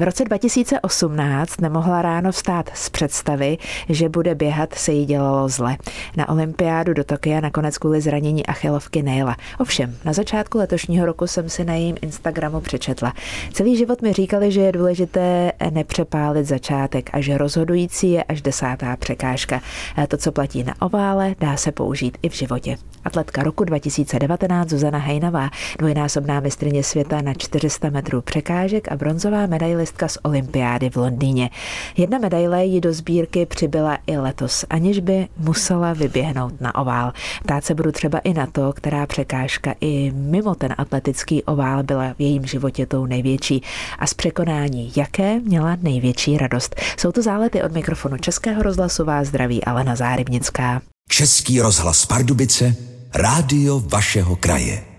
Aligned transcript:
V 0.00 0.02
roce 0.02 0.24
2018 0.24 1.60
nemohla 1.60 2.02
ráno 2.02 2.32
vstát 2.32 2.70
z 2.74 2.90
představy, 2.90 3.58
že 3.88 4.08
bude 4.08 4.34
běhat, 4.34 4.74
se 4.74 4.92
jí 4.92 5.06
dělalo 5.06 5.48
zle. 5.48 5.76
Na 6.16 6.28
olympiádu 6.28 6.94
do 6.94 7.04
Tokia 7.04 7.40
nakonec 7.40 7.78
kvůli 7.78 8.00
zranění 8.00 8.46
achilovky 8.46 9.02
nejela. 9.02 9.36
Ovšem, 9.58 9.96
na 10.04 10.12
začátku 10.12 10.58
letošního 10.58 11.06
roku 11.06 11.26
jsem 11.26 11.48
si 11.48 11.64
na 11.64 11.74
jejím 11.74 11.96
Instagramu 12.02 12.60
přečetla. 12.60 13.12
Celý 13.52 13.76
život 13.76 14.02
mi 14.02 14.12
říkali, 14.12 14.52
že 14.52 14.60
je 14.60 14.72
důležité 14.72 15.52
nepřepálit 15.70 16.46
začátek 16.46 17.10
a 17.12 17.20
že 17.20 17.38
rozhodující 17.38 18.10
je 18.10 18.24
až 18.24 18.42
desátá 18.42 18.96
překážka. 18.96 19.60
To, 20.08 20.16
co 20.16 20.32
platí 20.32 20.62
na 20.62 20.74
ovále, 20.80 21.34
dá 21.40 21.56
se 21.56 21.72
použít 21.72 22.18
i 22.22 22.28
v 22.28 22.34
životě. 22.34 22.76
Atletka 23.04 23.42
roku 23.42 23.64
2019 23.64 24.68
Zuzana 24.70 24.98
Hejnová, 24.98 25.50
dvojnásobná 25.78 26.40
mistrině 26.40 26.82
světa 26.82 27.22
na 27.22 27.34
400 27.34 27.90
metrů 27.90 28.22
překážek 28.22 28.92
a 28.92 28.96
bronzová 28.96 29.46
medailistka 29.86 30.08
z 30.08 30.18
olympiády 30.22 30.90
v 30.90 30.96
Londýně. 30.96 31.50
Jedna 31.96 32.18
medaile 32.18 32.64
jí 32.64 32.80
do 32.80 32.92
sbírky 32.92 33.46
přibyla 33.46 33.98
i 34.06 34.16
letos, 34.16 34.64
aniž 34.70 34.98
by 35.00 35.28
musela 35.38 35.92
vyběhnout 35.92 36.60
na 36.60 36.74
ovál. 36.74 37.12
Ptát 37.42 37.64
se 37.64 37.74
budu 37.74 37.92
třeba 37.92 38.18
i 38.18 38.34
na 38.34 38.46
to, 38.46 38.72
která 38.72 39.06
překážka 39.06 39.74
i 39.80 40.12
mimo 40.14 40.54
ten 40.54 40.74
atletický 40.78 41.42
ovál 41.42 41.82
byla 41.82 42.14
v 42.14 42.20
jejím 42.20 42.46
životě 42.46 42.86
tou 42.86 43.06
největší 43.06 43.62
a 43.98 44.06
z 44.06 44.14
překonání 44.14 44.92
jaké 44.96 45.40
měla 45.40 45.76
největší 45.82 46.38
radost. 46.38 46.76
Jsou 46.96 47.12
to 47.12 47.22
zálety 47.22 47.62
od 47.62 47.72
mikrofonu 47.72 48.16
Českého 48.18 48.62
rozhlasu 48.62 49.04
vás 49.04 49.28
zdraví 49.28 49.64
Alena 49.64 49.96
Zárybnická. 49.96 50.82
Český 51.08 51.60
rozhlas 51.60 52.06
Pardubice, 52.06 52.74
rádio 53.14 53.80
vašeho 53.80 54.36
kraje. 54.36 54.95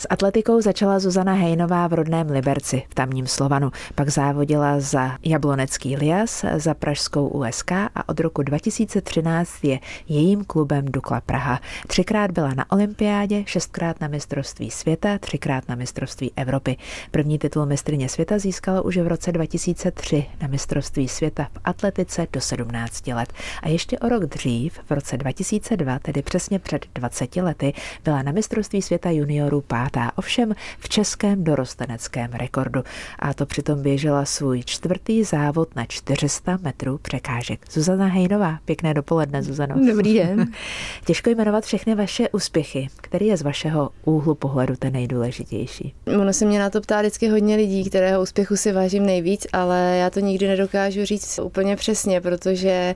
S 0.00 0.06
atletikou 0.10 0.60
začala 0.60 0.98
Zuzana 0.98 1.32
Hejnová 1.32 1.88
v 1.88 1.92
rodném 1.92 2.30
Liberci 2.30 2.82
v 2.90 2.94
tamním 2.94 3.26
Slovanu. 3.26 3.70
Pak 3.94 4.08
závodila 4.08 4.80
za 4.80 5.16
Jablonecký 5.22 5.96
Lias, 5.96 6.44
za 6.56 6.74
pražskou 6.74 7.28
USK 7.28 7.72
a 7.72 8.08
od 8.08 8.20
roku 8.20 8.42
2013 8.42 9.64
je 9.64 9.78
jejím 10.08 10.44
klubem 10.44 10.84
Dukla 10.84 11.20
Praha. 11.20 11.60
Třikrát 11.86 12.30
byla 12.30 12.54
na 12.54 12.72
olympiádě, 12.72 13.42
šestkrát 13.46 14.00
na 14.00 14.08
mistrovství 14.08 14.70
světa, 14.70 15.18
třikrát 15.18 15.68
na 15.68 15.74
mistrovství 15.74 16.32
Evropy. 16.36 16.76
První 17.10 17.38
titul 17.38 17.66
mistrině 17.66 18.08
světa 18.08 18.38
získala 18.38 18.80
už 18.80 18.96
v 18.96 19.06
roce 19.06 19.32
2003 19.32 20.26
na 20.40 20.48
mistrovství 20.48 21.08
světa 21.08 21.48
v 21.52 21.58
atletice 21.64 22.26
do 22.32 22.40
17 22.40 23.06
let. 23.06 23.32
A 23.62 23.68
ještě 23.68 23.98
o 23.98 24.08
rok 24.08 24.22
dřív, 24.22 24.78
v 24.86 24.90
roce 24.90 25.16
2002, 25.16 25.98
tedy 25.98 26.22
přesně 26.22 26.58
před 26.58 26.86
20 26.94 27.36
lety, 27.36 27.72
byla 28.04 28.22
na 28.22 28.32
mistrovství 28.32 28.82
světa 28.82 29.10
juniorů 29.10 29.60
pár 29.60 29.89
pátá, 29.90 30.12
ovšem 30.16 30.54
v 30.78 30.88
českém 30.88 31.44
dorosteneckém 31.44 32.32
rekordu. 32.32 32.82
A 33.18 33.34
to 33.34 33.46
přitom 33.46 33.82
běžela 33.82 34.24
svůj 34.24 34.62
čtvrtý 34.64 35.24
závod 35.24 35.76
na 35.76 35.84
400 35.84 36.58
metrů 36.62 36.98
překážek. 36.98 37.60
Zuzana 37.70 38.06
Hejnová, 38.06 38.58
pěkné 38.64 38.94
dopoledne, 38.94 39.42
Zuzano. 39.42 39.86
Dobrý 39.86 40.14
den. 40.14 40.46
Těžko 41.04 41.30
jmenovat 41.30 41.64
všechny 41.64 41.94
vaše 41.94 42.28
úspěchy. 42.28 42.88
Který 42.96 43.26
je 43.26 43.36
z 43.36 43.42
vašeho 43.42 43.90
úhlu 44.04 44.34
pohledu 44.34 44.76
ten 44.76 44.92
nejdůležitější? 44.92 45.94
Ono 46.20 46.32
se 46.32 46.44
mě 46.44 46.58
na 46.58 46.70
to 46.70 46.80
ptá 46.80 47.00
vždycky 47.00 47.28
hodně 47.28 47.56
lidí, 47.56 47.84
kterého 47.84 48.22
úspěchu 48.22 48.56
si 48.56 48.72
vážím 48.72 49.06
nejvíc, 49.06 49.46
ale 49.52 49.96
já 50.00 50.10
to 50.10 50.20
nikdy 50.20 50.48
nedokážu 50.48 51.04
říct 51.04 51.40
úplně 51.42 51.76
přesně, 51.76 52.20
protože 52.20 52.94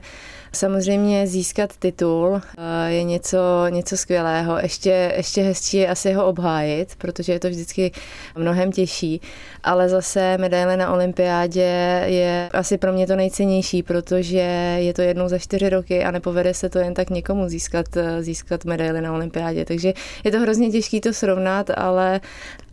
Samozřejmě 0.55 1.27
získat 1.27 1.77
titul 1.79 2.41
eh, 2.57 2.91
je 2.91 3.03
něco, 3.03 3.37
něco 3.69 3.97
skvělého. 3.97 4.57
Ještě, 4.59 5.13
ještě 5.17 5.41
hezčí 5.41 5.77
je 5.77 5.87
asi 5.87 6.13
ho 6.13 6.25
obhájit, 6.25 6.84
protože 6.97 7.33
je 7.33 7.39
to 7.39 7.49
vždycky 7.49 7.91
mnohem 8.37 8.71
těžší. 8.71 9.21
Ale 9.63 9.89
zase 9.89 10.37
medaile 10.37 10.77
na 10.77 10.93
olympiádě 10.93 12.01
je 12.05 12.49
asi 12.53 12.77
pro 12.77 12.93
mě 12.93 13.07
to 13.07 13.15
nejcennější, 13.15 13.83
protože 13.83 14.77
je 14.79 14.93
to 14.93 15.01
jednou 15.01 15.27
za 15.27 15.37
čtyři 15.37 15.69
roky 15.69 16.03
a 16.03 16.11
nepovede 16.11 16.53
se 16.53 16.69
to 16.69 16.79
jen 16.79 16.93
tak 16.93 17.09
někomu 17.09 17.49
získat, 17.49 17.85
získat 18.19 18.65
medaily 18.65 19.01
na 19.01 19.13
olympiádě. 19.13 19.65
Takže 19.65 19.93
je 20.23 20.31
to 20.31 20.39
hrozně 20.39 20.69
těžké 20.69 20.99
to 20.99 21.13
srovnat, 21.13 21.69
ale 21.77 22.21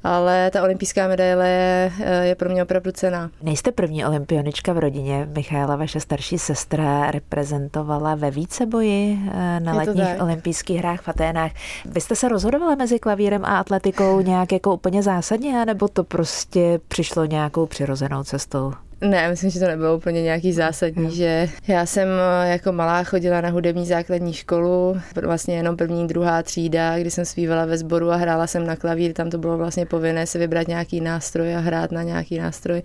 ale 0.04 0.50
ta 0.50 0.62
olympijská 0.62 1.08
medaile 1.08 1.48
je, 1.48 1.92
eh, 2.00 2.26
je 2.26 2.34
pro 2.34 2.50
mě 2.50 2.62
opravdu 2.62 2.92
cená. 2.92 3.30
Nejste 3.42 3.72
první 3.72 4.06
olympionička 4.06 4.72
v 4.72 4.78
rodině. 4.78 5.28
Michaela, 5.36 5.76
vaše 5.76 6.00
starší 6.00 6.38
sestra, 6.38 7.10
reprezentovala 7.10 8.14
ve 8.14 8.30
víceboji 8.30 9.18
eh, 9.32 9.60
na 9.60 9.72
letních 9.72 10.20
olympijských 10.20 10.78
hrách 10.78 11.00
v 11.00 11.08
Aténách. 11.08 11.52
Vy 11.84 12.00
jste 12.00 12.16
se 12.16 12.28
rozhodovala 12.28 12.74
mezi 12.74 12.98
klavírem 12.98 13.44
a 13.44 13.58
atletikou 13.58 14.20
nějak 14.20 14.52
jako 14.52 14.74
úplně 14.74 15.02
zásadně, 15.02 15.64
nebo 15.64 15.88
to 15.88 16.04
prostě 16.04 16.80
přišlo 16.88 17.24
nějakou 17.24 17.66
přirozenou 17.66 18.24
cestou? 18.24 18.72
Ne, 19.02 19.28
myslím, 19.28 19.50
že 19.50 19.60
to 19.60 19.66
nebylo 19.66 19.96
úplně 19.96 20.22
nějaký 20.22 20.52
zásadní, 20.52 21.10
že 21.10 21.48
já 21.68 21.86
jsem 21.86 22.08
eh, 22.08 22.48
jako 22.48 22.72
malá 22.72 23.04
chodila 23.04 23.40
na 23.40 23.48
hudební 23.48 23.86
základní 23.86 24.32
školu, 24.32 25.00
vlastně 25.22 25.56
jenom 25.56 25.76
první, 25.76 26.06
druhá 26.06 26.42
třída, 26.42 26.98
kdy 26.98 27.10
jsem 27.10 27.24
zpívala 27.24 27.64
ve 27.64 27.78
sboru 27.78 28.10
a 28.10 28.16
hrála 28.16 28.46
jsem 28.46 28.66
na 28.66 28.76
klavír, 28.76 29.12
tam 29.12 29.30
to 29.30 29.38
bylo 29.38 29.58
vlastně 29.58 29.86
povinné 29.86 30.26
si 30.26 30.38
vybrat 30.38 30.68
nějaký 30.68 31.00
nástroj 31.00 31.56
a 31.56 31.60
hrát 31.60 31.92
na 31.92 32.02
nějaký 32.02 32.38
nástroj. 32.38 32.82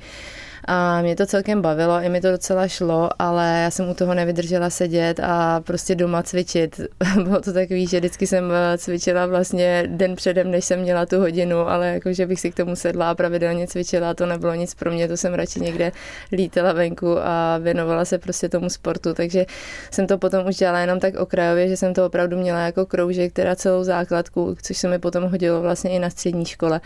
A 0.69 1.01
mě 1.01 1.15
to 1.15 1.25
celkem 1.25 1.61
bavilo, 1.61 2.01
i 2.01 2.09
mi 2.09 2.21
to 2.21 2.31
docela 2.31 2.67
šlo, 2.67 3.09
ale 3.19 3.61
já 3.63 3.71
jsem 3.71 3.89
u 3.89 3.93
toho 3.93 4.13
nevydržela 4.13 4.69
sedět 4.69 5.19
a 5.19 5.61
prostě 5.61 5.95
doma 5.95 6.23
cvičit. 6.23 6.81
Bylo 7.23 7.41
to 7.41 7.53
takový, 7.53 7.87
že 7.87 7.99
vždycky 7.99 8.27
jsem 8.27 8.51
eh, 8.51 8.77
cvičila 8.77 9.25
vlastně 9.25 9.83
den 9.87 10.15
předem, 10.15 10.51
než 10.51 10.65
jsem 10.65 10.79
měla 10.79 11.05
tu 11.05 11.19
hodinu, 11.19 11.57
ale 11.57 11.87
jako, 11.87 12.13
že 12.13 12.25
bych 12.25 12.39
si 12.39 12.51
k 12.51 12.55
tomu 12.55 12.75
sedla 12.75 13.09
a 13.09 13.15
pravidelně 13.15 13.67
cvičila, 13.67 14.13
to 14.13 14.25
nebylo 14.25 14.53
nic 14.53 14.73
pro 14.75 14.91
mě, 14.91 15.07
to 15.07 15.17
jsem 15.17 15.33
radši 15.33 15.59
někde 15.59 15.91
lítala 16.31 16.73
venku 16.73 17.19
a 17.19 17.57
věnovala 17.57 18.05
se 18.05 18.17
prostě 18.17 18.49
tomu 18.49 18.69
sportu, 18.69 19.13
takže 19.13 19.45
jsem 19.91 20.07
to 20.07 20.17
potom 20.17 20.47
už 20.47 20.55
dělala 20.55 20.79
jenom 20.79 20.99
tak 20.99 21.15
okrajově, 21.15 21.67
že 21.69 21.77
jsem 21.77 21.93
to 21.93 22.05
opravdu 22.05 22.37
měla 22.37 22.59
jako 22.59 22.85
kroužek, 22.85 23.33
teda 23.33 23.55
celou 23.55 23.83
základku, 23.83 24.55
což 24.61 24.77
se 24.77 24.87
mi 24.87 24.99
potom 24.99 25.23
hodilo 25.23 25.61
vlastně 25.61 25.91
i 25.91 25.99
na 25.99 26.09
střední 26.09 26.45
škole 26.45 26.81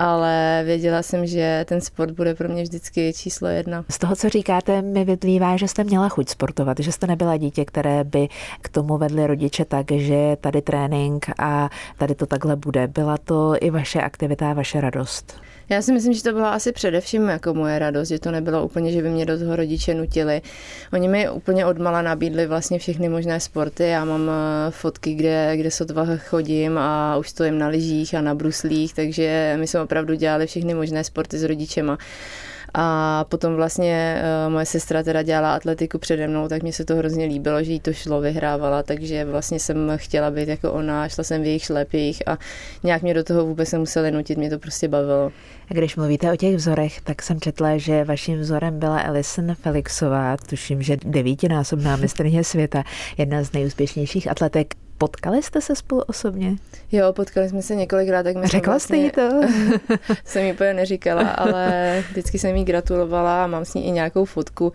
ale 0.00 0.62
věděla 0.64 1.02
jsem, 1.02 1.26
že 1.26 1.64
ten 1.68 1.80
sport 1.80 2.10
bude 2.10 2.34
pro 2.34 2.48
mě 2.48 2.62
vždycky 2.62 3.12
číslo 3.12 3.48
jedna. 3.48 3.84
Z 3.90 3.98
toho, 3.98 4.16
co 4.16 4.28
říkáte, 4.28 4.82
mi 4.82 5.04
vyplývá, 5.04 5.56
že 5.56 5.68
jste 5.68 5.84
měla 5.84 6.08
chuť 6.08 6.28
sportovat, 6.28 6.78
že 6.80 6.92
jste 6.92 7.06
nebyla 7.06 7.36
dítě, 7.36 7.64
které 7.64 8.04
by 8.04 8.28
k 8.62 8.68
tomu 8.68 8.98
vedli 8.98 9.26
rodiče 9.26 9.64
tak, 9.64 9.92
že 9.92 10.36
tady 10.40 10.62
trénink 10.62 11.26
a 11.38 11.70
tady 11.98 12.14
to 12.14 12.26
takhle 12.26 12.56
bude. 12.56 12.86
Byla 12.86 13.18
to 13.18 13.54
i 13.60 13.70
vaše 13.70 14.00
aktivita, 14.00 14.52
vaše 14.52 14.80
radost? 14.80 15.40
Já 15.70 15.82
si 15.82 15.92
myslím, 15.92 16.12
že 16.12 16.22
to 16.22 16.32
byla 16.32 16.50
asi 16.50 16.72
především 16.72 17.28
jako 17.28 17.54
moje 17.54 17.78
radost, 17.78 18.08
že 18.08 18.18
to 18.18 18.30
nebylo 18.30 18.64
úplně, 18.64 18.92
že 18.92 19.02
by 19.02 19.10
mě 19.10 19.26
do 19.26 19.38
toho 19.38 19.56
rodiče 19.56 19.94
nutili. 19.94 20.42
Oni 20.92 21.08
mi 21.08 21.30
úplně 21.30 21.66
odmala 21.66 22.02
nabídli 22.02 22.46
vlastně 22.46 22.78
všechny 22.78 23.08
možné 23.08 23.40
sporty. 23.40 23.84
Já 23.84 24.04
mám 24.04 24.30
eh, 24.30 24.70
fotky, 24.70 25.14
kde, 25.14 25.56
kde 25.56 25.70
sotva 25.70 26.06
chodím 26.16 26.78
a 26.78 27.16
už 27.16 27.30
stojím 27.30 27.58
na 27.58 27.68
lyžích 27.68 28.14
a 28.14 28.20
na 28.20 28.34
bruslích, 28.34 28.94
takže 28.94 29.56
my 29.60 29.66
jsme 29.66 29.80
opravdu 29.80 30.14
dělali 30.14 30.46
všechny 30.46 30.74
možné 30.74 31.04
sporty 31.04 31.38
s 31.38 31.42
rodičema. 31.42 31.98
A 32.74 33.24
potom 33.28 33.54
vlastně 33.54 34.22
uh, 34.46 34.52
moje 34.52 34.66
sestra 34.66 35.02
teda 35.02 35.22
dělala 35.22 35.54
atletiku 35.54 35.98
přede 35.98 36.28
mnou, 36.28 36.48
tak 36.48 36.62
mi 36.62 36.72
se 36.72 36.84
to 36.84 36.96
hrozně 36.96 37.24
líbilo, 37.24 37.64
že 37.64 37.72
jí 37.72 37.80
to 37.80 37.92
šlo, 37.92 38.20
vyhrávala, 38.20 38.82
takže 38.82 39.24
vlastně 39.24 39.60
jsem 39.60 39.92
chtěla 39.96 40.30
být 40.30 40.48
jako 40.48 40.72
ona, 40.72 41.08
šla 41.08 41.24
jsem 41.24 41.42
v 41.42 41.46
jejich 41.46 41.64
šlepích 41.64 42.28
a 42.28 42.38
nějak 42.82 43.02
mě 43.02 43.14
do 43.14 43.24
toho 43.24 43.46
vůbec 43.46 43.72
nemuseli 43.72 44.10
nutit, 44.10 44.38
mě 44.38 44.50
to 44.50 44.58
prostě 44.58 44.88
bavilo. 44.88 45.32
Když 45.68 45.96
mluvíte 45.96 46.32
o 46.32 46.36
těch 46.36 46.56
vzorech, 46.56 47.00
tak 47.00 47.22
jsem 47.22 47.40
četla, 47.40 47.76
že 47.76 48.04
vaším 48.04 48.40
vzorem 48.40 48.78
byla 48.78 49.00
Alison 49.00 49.54
Felixová, 49.54 50.36
tuším, 50.36 50.82
že 50.82 50.96
devítinásobná 51.04 51.96
mistrně 51.96 52.44
světa, 52.44 52.84
jedna 53.18 53.42
z 53.42 53.52
nejúspěšnějších 53.52 54.30
atletek. 54.30 54.74
Potkali 55.00 55.42
jste 55.42 55.60
se 55.60 55.76
spolu 55.76 56.02
osobně? 56.02 56.56
Jo, 56.92 57.12
potkali 57.12 57.48
jsme 57.48 57.62
se 57.62 57.74
několikrát. 57.74 58.22
Tak 58.22 58.44
Řekla 58.44 58.72
vlastně, 58.72 58.96
jste 58.96 59.22
jí 59.22 59.28
to? 59.28 59.40
jsem 60.24 60.44
jí 60.44 60.52
úplně 60.52 60.74
neříkala, 60.74 61.30
ale 61.30 62.04
vždycky 62.10 62.38
jsem 62.38 62.56
jí 62.56 62.64
gratulovala 62.64 63.44
a 63.44 63.46
mám 63.46 63.64
s 63.64 63.74
ní 63.74 63.86
i 63.86 63.90
nějakou 63.90 64.24
fotku 64.24 64.72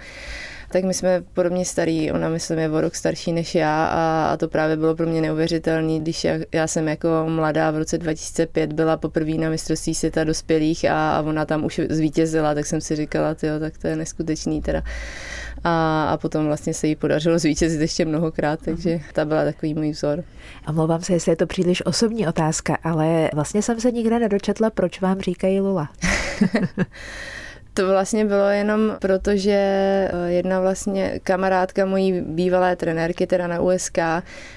tak 0.75 0.83
my 0.83 0.93
jsme 0.93 1.23
podobně 1.33 1.65
starý, 1.65 2.11
ona 2.11 2.29
myslím 2.29 2.59
je 2.59 2.69
o 2.69 2.81
rok 2.81 2.95
starší 2.95 3.33
než 3.33 3.55
já 3.55 3.85
a, 3.85 4.29
a 4.33 4.37
to 4.37 4.47
právě 4.47 4.77
bylo 4.77 4.95
pro 4.95 5.05
mě 5.05 5.21
neuvěřitelné, 5.21 5.99
když 5.99 6.23
já, 6.23 6.33
já 6.51 6.67
jsem 6.67 6.87
jako 6.87 7.07
mladá 7.27 7.71
v 7.71 7.77
roce 7.77 7.97
2005 7.97 8.73
byla 8.73 8.97
poprvé 8.97 9.31
na 9.31 9.49
mistrovství 9.49 9.95
světa 9.95 10.23
dospělých 10.23 10.85
a, 10.85 11.17
a 11.17 11.21
ona 11.21 11.45
tam 11.45 11.65
už 11.65 11.81
zvítězila, 11.89 12.53
tak 12.53 12.65
jsem 12.65 12.81
si 12.81 12.95
říkala, 12.95 13.35
tyjo, 13.35 13.59
tak 13.59 13.77
to 13.77 13.87
je 13.87 13.95
neskutečný 13.95 14.61
teda. 14.61 14.83
A, 15.67 16.05
a 16.09 16.17
potom 16.17 16.45
vlastně 16.45 16.73
se 16.73 16.87
jí 16.87 16.95
podařilo 16.95 17.39
zvítězit 17.39 17.81
ještě 17.81 18.05
mnohokrát, 18.05 18.59
takže 18.65 18.99
ta 19.13 19.25
byla 19.25 19.43
takový 19.43 19.73
můj 19.73 19.91
vzor. 19.91 20.23
A 20.65 20.71
mluvám 20.71 21.01
se, 21.01 21.13
jestli 21.13 21.31
je 21.31 21.35
to 21.35 21.47
příliš 21.47 21.85
osobní 21.85 22.27
otázka, 22.27 22.77
ale 22.83 23.29
vlastně 23.33 23.61
jsem 23.61 23.79
se 23.79 23.91
nikde 23.91 24.19
nedočetla, 24.19 24.69
proč 24.69 25.01
vám 25.01 25.21
říkají 25.21 25.59
Lula. 25.61 25.89
To 27.75 27.87
vlastně 27.87 28.25
bylo 28.25 28.49
jenom 28.49 28.95
proto, 28.99 29.31
že 29.33 29.51
eh, 29.51 30.09
jedna 30.27 30.61
vlastně 30.61 31.19
kamarádka 31.23 31.85
mojí 31.85 32.21
bývalé 32.21 32.75
trenérky, 32.75 33.27
teda 33.27 33.47
na 33.47 33.61
USK, 33.61 33.97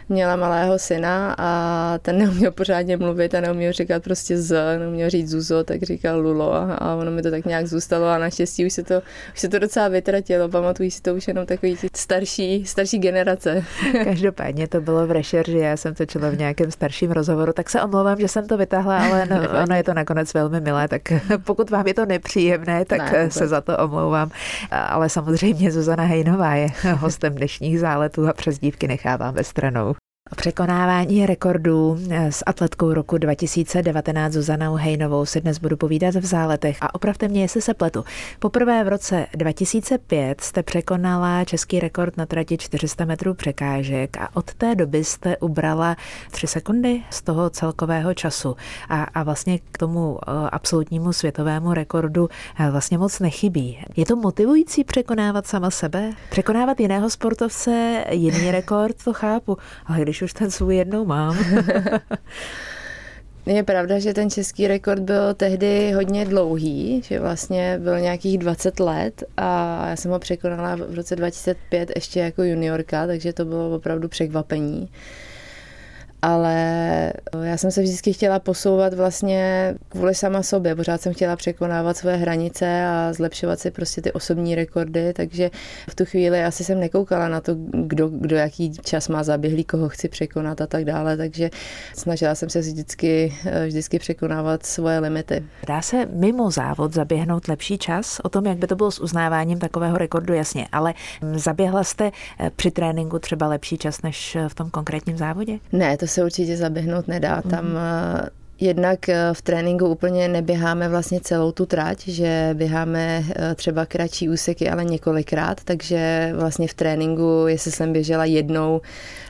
měla 0.09 0.37
malého 0.37 0.79
syna 0.79 1.35
a 1.39 1.99
ten 2.03 2.19
neuměl 2.19 2.53
pořádně 2.53 2.97
mluvit 2.97 3.35
a 3.35 3.41
neuměl 3.41 3.73
říkat 3.73 4.03
prostě 4.03 4.39
z, 4.39 4.79
neuměl 4.79 5.11
říct 5.11 5.31
Zuzo, 5.31 5.65
tak 5.65 5.83
říkal 5.83 6.21
Lulo 6.21 6.55
a 6.55 6.95
ono 6.95 7.11
mi 7.11 7.23
to 7.23 7.31
tak 7.31 7.45
nějak 7.45 7.67
zůstalo 7.67 8.07
a 8.07 8.19
naštěstí 8.19 8.67
už 8.67 8.73
se 8.73 8.83
to, 8.83 9.03
už 9.35 9.41
se 9.41 9.49
to 9.49 9.59
docela 9.59 9.89
vytratilo, 9.89 10.49
pamatují 10.49 10.91
si 10.91 11.03
to 11.03 11.15
už 11.15 11.29
jenom 11.29 11.47
takový 11.47 11.77
starší, 11.97 12.67
starší 12.67 12.99
generace. 12.99 13.65
Každopádně 14.05 14.69
to 14.69 14.81
bylo 14.81 15.07
v 15.07 15.11
rešerži, 15.11 15.59
já 15.59 15.77
jsem 15.77 15.95
to 15.95 16.07
čela 16.07 16.31
v 16.31 16.39
nějakém 16.39 16.71
starším 16.71 17.11
rozhovoru, 17.11 17.53
tak 17.53 17.71
se 17.71 17.83
omlouvám, 17.83 18.21
že 18.21 18.29
jsem 18.29 18.47
to 18.47 18.57
vytáhla, 18.57 18.99
ale 18.99 19.27
no, 19.27 19.37
ono 19.65 19.77
je 19.77 19.85
to 19.85 19.95
nakonec 19.95 20.35
velmi 20.35 20.61
milé, 20.61 20.89
tak 20.89 21.03
pokud 21.45 21.71
vám 21.71 21.87
je 21.87 21.95
to 21.95 22.07
nepříjemné, 22.07 22.85
tak 22.85 23.08
ne, 23.13 23.31
se 23.31 23.49
za 23.49 23.61
to 23.61 23.79
omlouvám. 23.79 24.31
Ale 24.71 25.09
samozřejmě 25.09 25.73
Zuzana 25.73 26.05
Hejnová 26.05 26.55
je 26.55 26.69
hostem 26.95 27.35
dnešních 27.35 27.81
záletů 27.81 28.29
a 28.29 28.33
přes 28.33 28.59
dívky 28.59 28.89
nechávám 28.89 29.35
ve 29.35 29.45
stranou. 29.45 29.95
Překonávání 30.37 31.27
rekordů 31.27 31.99
s 32.11 32.43
atletkou 32.47 32.93
roku 32.93 33.19
2019 33.19 34.33
Zuzanou 34.33 34.75
Hejnovou 34.75 35.27
si 35.27 35.41
dnes 35.41 35.59
budu 35.59 35.77
povídat 35.77 36.15
v 36.15 36.25
záletech 36.27 36.79
a 36.81 36.95
opravte 36.95 37.29
mě, 37.29 37.43
jestli 37.43 37.63
se 37.63 37.75
pletu. 37.75 38.05
Poprvé 38.39 38.85
v 38.85 38.89
roce 38.89 39.27
2005 39.35 40.41
jste 40.41 40.63
překonala 40.63 41.45
český 41.45 41.81
rekord 41.81 42.17
na 42.17 42.27
trati 42.27 42.59
400 42.59 43.05
metrů 43.05 43.35
překážek 43.35 44.17
a 44.17 44.37
od 44.37 44.55
té 44.55 44.75
doby 44.75 45.05
jste 45.05 45.37
ubrala 45.37 45.97
3 46.31 46.47
sekundy 46.47 47.03
z 47.11 47.23
toho 47.23 47.51
celkového 47.51 48.15
času 48.15 48.57
a, 48.89 49.03
a 49.03 49.23
vlastně 49.23 49.59
k 49.73 49.79
tomu 49.79 50.19
eh, 50.23 50.51
absolutnímu 50.53 51.13
světovému 51.13 51.73
rekordu 51.73 52.29
eh, 52.61 52.71
vlastně 52.71 52.99
moc 52.99 53.21
nechybí. 53.21 53.85
Je 53.97 54.07
to 54.07 54.17
motivující 54.17 54.85
překonávat 54.85 55.47
sama 55.47 55.71
sebe? 55.71 56.13
Překonávat 56.31 56.81
jiného 56.81 57.11
sportovce, 57.11 58.05
jiný 58.11 58.51
rekord, 58.51 59.05
to 59.05 59.13
chápu, 59.13 59.57
ale 59.87 60.01
když 60.01 60.18
když 60.19 60.23
už 60.23 60.33
ten 60.33 60.51
svůj 60.51 60.77
jednou 60.77 61.05
mám. 61.05 61.39
Je 63.47 63.63
pravda, 63.63 63.99
že 63.99 64.15
ten 64.15 64.31
český 64.31 64.69
rekord 64.69 65.03
byl 65.03 65.35
tehdy 65.35 65.93
hodně 65.93 66.25
dlouhý, 66.25 67.03
že 67.05 67.21
vlastně 67.21 67.79
byl 67.79 68.01
nějakých 68.01 68.39
20 68.39 68.81
let 68.81 69.25
a 69.37 69.87
já 69.89 69.97
jsem 69.97 70.11
ho 70.11 70.19
překonala 70.19 70.77
v 70.77 70.95
roce 70.95 71.17
2005 71.17 71.93
ještě 71.95 72.21
jako 72.21 72.43
juniorka, 72.43 73.07
takže 73.07 73.33
to 73.33 73.45
bylo 73.45 73.75
opravdu 73.75 74.09
překvapení 74.09 74.89
ale 76.23 77.13
já 77.43 77.57
jsem 77.57 77.71
se 77.71 77.83
vždycky 77.83 78.13
chtěla 78.13 78.39
posouvat 78.39 78.95
vlastně 78.95 79.75
kvůli 79.89 80.15
sama 80.15 80.43
sobě. 80.43 80.77
Pořád 80.77 81.01
jsem 81.01 81.15
chtěla 81.15 81.37
překonávat 81.37 81.97
své 81.97 82.17
hranice 82.17 82.87
a 82.87 83.13
zlepšovat 83.13 83.61
si 83.61 83.71
prostě 83.71 84.03
ty 84.03 84.13
osobní 84.13 84.55
rekordy, 84.55 85.13
takže 85.13 85.51
v 85.91 85.95
tu 85.95 86.05
chvíli 86.05 86.45
asi 86.45 86.65
jsem 86.65 86.81
nekoukala 86.81 87.29
na 87.29 87.41
to, 87.41 87.53
kdo, 87.73 88.09
kdo 88.09 88.37
jaký 88.37 88.73
čas 88.73 89.09
má 89.09 89.23
zaběhlý, 89.23 89.65
koho 89.65 89.89
chci 89.89 90.09
překonat 90.09 90.61
a 90.61 90.67
tak 90.67 90.85
dále, 90.85 91.17
takže 91.17 91.51
snažila 91.95 92.35
jsem 92.35 92.51
se 92.51 92.61
vždycky, 92.61 93.35
vždycky 93.67 93.99
překonávat 93.99 94.67
svoje 94.67 94.99
limity. 94.99 95.45
Dá 95.67 95.83
se 95.83 96.07
mimo 96.13 96.51
závod 96.51 96.95
zaběhnout 96.95 97.49
lepší 97.49 97.79
čas? 97.79 98.21
O 98.23 98.29
tom, 98.29 98.47
jak 98.47 98.59
by 98.59 98.67
to 98.67 98.77
bylo 98.77 98.91
s 98.91 99.01
uznáváním 99.01 99.59
takového 99.59 99.99
rekordu, 99.99 100.35
jasně, 100.35 100.69
ale 100.73 100.95
zaběhla 101.35 101.85
jste 101.85 102.11
při 102.57 102.71
tréninku 102.71 103.19
třeba 103.19 103.47
lepší 103.47 103.79
čas 103.79 104.03
než 104.03 104.37
v 104.49 104.55
tom 104.55 104.71
konkrétním 104.71 105.17
závodě? 105.17 105.59
Ne, 105.73 105.97
to 105.97 106.08
se 106.09 106.25
určitě 106.25 106.57
zaběhnout 106.57 107.09
nedá. 107.09 107.43
Tam 107.43 107.65
mm-hmm. 107.65 108.29
Jednak 108.61 109.09
eh, 109.09 109.31
v 109.33 109.43
tréninku 109.43 109.87
úplně 109.87 110.29
neběháme 110.29 110.89
vlastně 110.89 111.21
celou 111.21 111.53
tu 111.53 111.67
trať, 111.67 112.09
že 112.09 112.51
běháme 112.55 113.25
eh, 113.37 113.55
třeba 113.55 113.87
kratší 113.87 114.29
úseky, 114.29 114.71
ale 114.71 114.85
několikrát, 114.85 115.65
takže 115.65 116.33
vlastně 116.37 116.69
v 116.69 116.75
tréninku, 116.75 117.45
jestli 117.47 117.73
jsem 117.73 117.93
běžela 117.93 118.25
jednou 118.25 118.81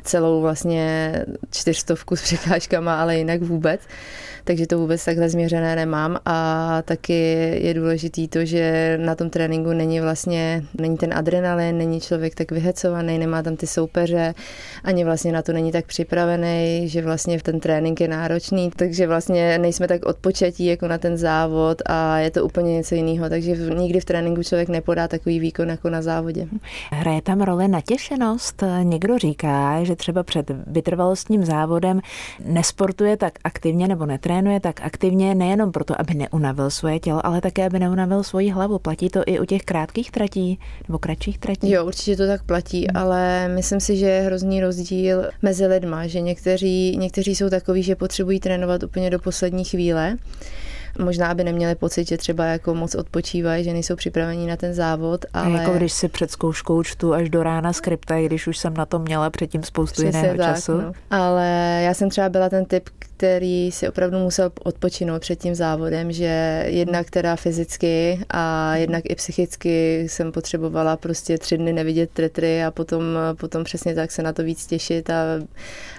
celou 0.05 0.41
vlastně 0.41 1.13
čtyřstovku 1.51 2.17
s 2.17 2.23
překážkama, 2.23 3.01
ale 3.01 3.17
jinak 3.17 3.43
vůbec, 3.43 3.81
takže 4.49 4.67
to 4.67 4.79
vůbec 4.79 5.05
takhle 5.05 5.29
změřené 5.29 5.77
nemám 5.77 6.19
a 6.25 6.83
taky 6.83 7.13
je 7.63 7.75
důležitý 7.75 8.29
to, 8.29 8.45
že 8.45 8.99
na 9.05 9.15
tom 9.15 9.31
tréninku 9.31 9.73
není 9.73 10.01
vlastně, 10.01 10.65
není 10.81 10.97
ten 10.97 11.15
adrenalin, 11.15 11.79
není 11.79 12.01
člověk 12.01 12.35
tak 12.35 12.51
vyhecovaný, 12.51 13.19
nemá 13.19 13.43
tam 13.43 13.57
ty 13.57 13.67
soupeře, 13.67 14.35
ani 14.85 15.05
vlastně 15.05 15.33
na 15.33 15.43
to 15.43 15.53
není 15.53 15.73
tak 15.73 15.87
připravený, 15.87 16.89
že 16.89 17.03
vlastně 17.03 17.43
ten 17.43 17.61
trénink 17.61 18.01
je 18.01 18.09
náročný, 18.09 18.71
takže 18.77 19.07
vlastně 19.07 19.59
nejsme 19.59 19.89
tak 19.89 20.07
odpočatí 20.07 20.67
jako 20.67 20.89
na 20.89 20.99
ten 20.99 21.17
závod 21.17 21.83
a 21.87 22.19
je 22.19 22.31
to 22.31 22.45
úplně 22.45 22.75
něco 22.75 22.95
jiného, 22.95 23.29
takže 23.29 23.57
nikdy 23.57 24.01
v 24.01 24.05
tréninku 24.05 24.43
člověk 24.43 24.69
nepodá 24.69 25.09
takový 25.09 25.41
výkon 25.41 25.69
jako 25.69 25.91
na 25.91 26.03
závodě. 26.03 26.49
Hraje 26.91 27.23
tam 27.23 27.41
roli 27.41 27.69
natěšenost? 27.69 28.65
Někdo 28.83 29.19
říká, 29.19 29.85
že 29.85 29.97
třeba 29.97 30.23
před 30.23 30.51
vytrvalostním 30.67 31.45
závodem 31.45 32.01
nesportuje 32.45 33.17
tak 33.17 33.33
aktivně 33.45 33.89
nebo 33.89 34.07
netrénuje 34.07 34.38
tak 34.61 34.81
aktivně 34.81 35.35
nejenom 35.35 35.73
proto, 35.73 36.01
aby 36.01 36.15
neunavil 36.15 36.71
svoje 36.71 37.01
tělo, 37.01 37.27
ale 37.27 37.41
také, 37.41 37.67
aby 37.67 37.79
neunavil 37.79 38.23
svoji 38.23 38.51
hlavu. 38.51 38.79
Platí 38.79 39.09
to 39.09 39.23
i 39.27 39.41
u 39.41 39.45
těch 39.45 39.63
krátkých 39.63 40.11
tratí 40.11 40.59
nebo 40.89 40.99
kratších 40.99 41.39
tratí? 41.39 41.71
Jo, 41.71 41.87
určitě 41.87 42.17
to 42.17 42.27
tak 42.27 42.43
platí, 42.43 42.87
hmm. 42.87 42.97
ale 42.97 43.49
myslím 43.49 43.81
si, 43.81 43.97
že 43.97 44.07
je 44.07 44.23
hrozný 44.23 44.61
rozdíl 44.61 45.31
mezi 45.43 45.67
lidma, 45.67 46.07
že 46.07 46.21
někteří, 46.21 46.97
někteří 46.97 47.35
jsou 47.35 47.51
takový, 47.51 47.83
že 47.83 47.97
potřebují 47.97 48.41
trénovat 48.41 48.83
úplně 48.83 49.11
do 49.11 49.19
poslední 49.19 49.65
chvíle 49.65 50.17
Možná, 50.99 51.29
aby 51.29 51.45
neměli 51.45 51.75
pocit, 51.75 52.09
že 52.09 52.17
třeba 52.17 52.45
jako 52.45 52.75
moc 52.75 52.95
odpočívají, 52.95 53.65
že 53.65 53.73
nejsou 53.73 53.97
připraveni 53.97 54.47
na 54.47 54.57
ten 54.57 54.75
závod. 54.75 55.25
Ale... 55.35 55.59
Jako 55.59 55.73
když 55.73 55.93
si 55.93 56.09
před 56.09 56.31
zkouškou 56.31 56.83
čtu 56.83 57.15
až 57.15 57.31
do 57.31 57.43
rána 57.43 57.73
skripta, 57.73 58.21
když 58.21 58.47
už 58.47 58.59
jsem 58.59 58.75
na 58.75 58.87
to 58.87 58.99
měla 58.99 59.31
předtím 59.31 59.63
spoustu 59.63 60.03
Přesně 60.03 60.19
jiného 60.19 60.37
tak, 60.37 60.55
času. 60.55 60.81
No. 60.81 60.93
Ale 61.11 61.81
já 61.85 61.95
jsem 61.95 62.11
třeba 62.11 62.29
byla 62.29 62.49
ten 62.49 62.65
typ, 62.65 62.89
který 63.19 63.73
si 63.73 63.89
opravdu 63.89 64.19
musel 64.19 64.53
odpočinout 64.65 65.21
před 65.21 65.37
tím 65.37 65.55
závodem, 65.55 66.13
že 66.13 66.65
jednak 66.67 67.11
teda 67.11 67.37
fyzicky 67.37 68.21
a 68.31 68.77
jednak 68.77 69.05
i 69.11 69.15
psychicky 69.15 70.07
jsem 70.09 70.33
potřebovala 70.33 70.97
prostě 70.97 71.39
tři 71.39 71.59
dny 71.59 71.73
nevidět 71.73 72.11
tretry 72.11 72.65
a 72.65 72.71
potom, 72.71 73.03
potom 73.35 73.65
přesně 73.65 73.95
tak 73.95 74.11
se 74.11 74.23
na 74.23 74.33
to 74.33 74.43
víc 74.43 74.67
těšit 74.67 75.11
a 75.11 75.15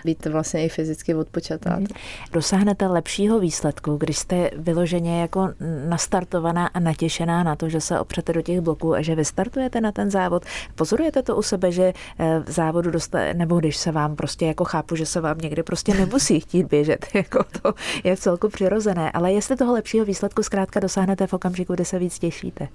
být 0.06 0.26
vlastně 0.26 0.66
i 0.66 0.70
fyzicky 0.70 1.16
odpočatá. 1.16 1.80
Mm. 1.80 1.86
Dosáhnete 2.32 2.88
lepšího 2.88 3.40
výsledku, 3.40 3.98
když 3.98 4.18
jste 4.18 4.50
vyloženě 4.58 5.22
jako 5.22 5.50
nastartovaná 5.88 6.68
a 6.68 6.80
natěšená 6.80 7.44
na 7.44 7.56
to, 7.56 7.70
že 7.70 7.82
se 7.82 8.00
opřete 8.00 8.34
do 8.34 8.42
těch 8.42 8.62
bloků 8.62 8.96
a 8.96 9.02
že 9.02 9.16
vystartujete 9.16 9.82
na 9.82 9.92
ten 9.92 10.12
závod. 10.12 10.46
Pozorujete 10.76 11.24
to 11.24 11.36
u 11.36 11.42
sebe, 11.42 11.72
že 11.72 11.94
eh, 12.20 12.40
v 12.46 12.52
závodu 12.52 12.92
dostane, 12.92 13.34
nebo 13.34 13.60
když 13.60 13.78
se 13.78 13.92
vám 13.92 14.16
prostě 14.16 14.46
jako 14.46 14.64
chápu, 14.64 14.96
že 14.96 15.06
se 15.06 15.22
vám 15.22 15.38
někdy 15.38 15.64
prostě 15.64 15.94
nemusí 15.94 16.40
chtít 16.40 16.68
běžet, 16.68 17.09
jako 17.14 17.44
to 17.62 17.74
je 18.04 18.16
v 18.16 18.20
celku 18.20 18.50
přirozené, 18.50 19.12
ale 19.12 19.32
jestli 19.32 19.56
toho 19.56 19.74
lepšího 19.74 20.06
výsledku 20.06 20.44
zkrátka 20.44 20.80
dosáhnete 20.80 21.28
v 21.28 21.34
okamžiku, 21.34 21.74
kdy 21.74 21.86
se 21.86 22.00
víc 22.00 22.20
těšíte. 22.20 22.68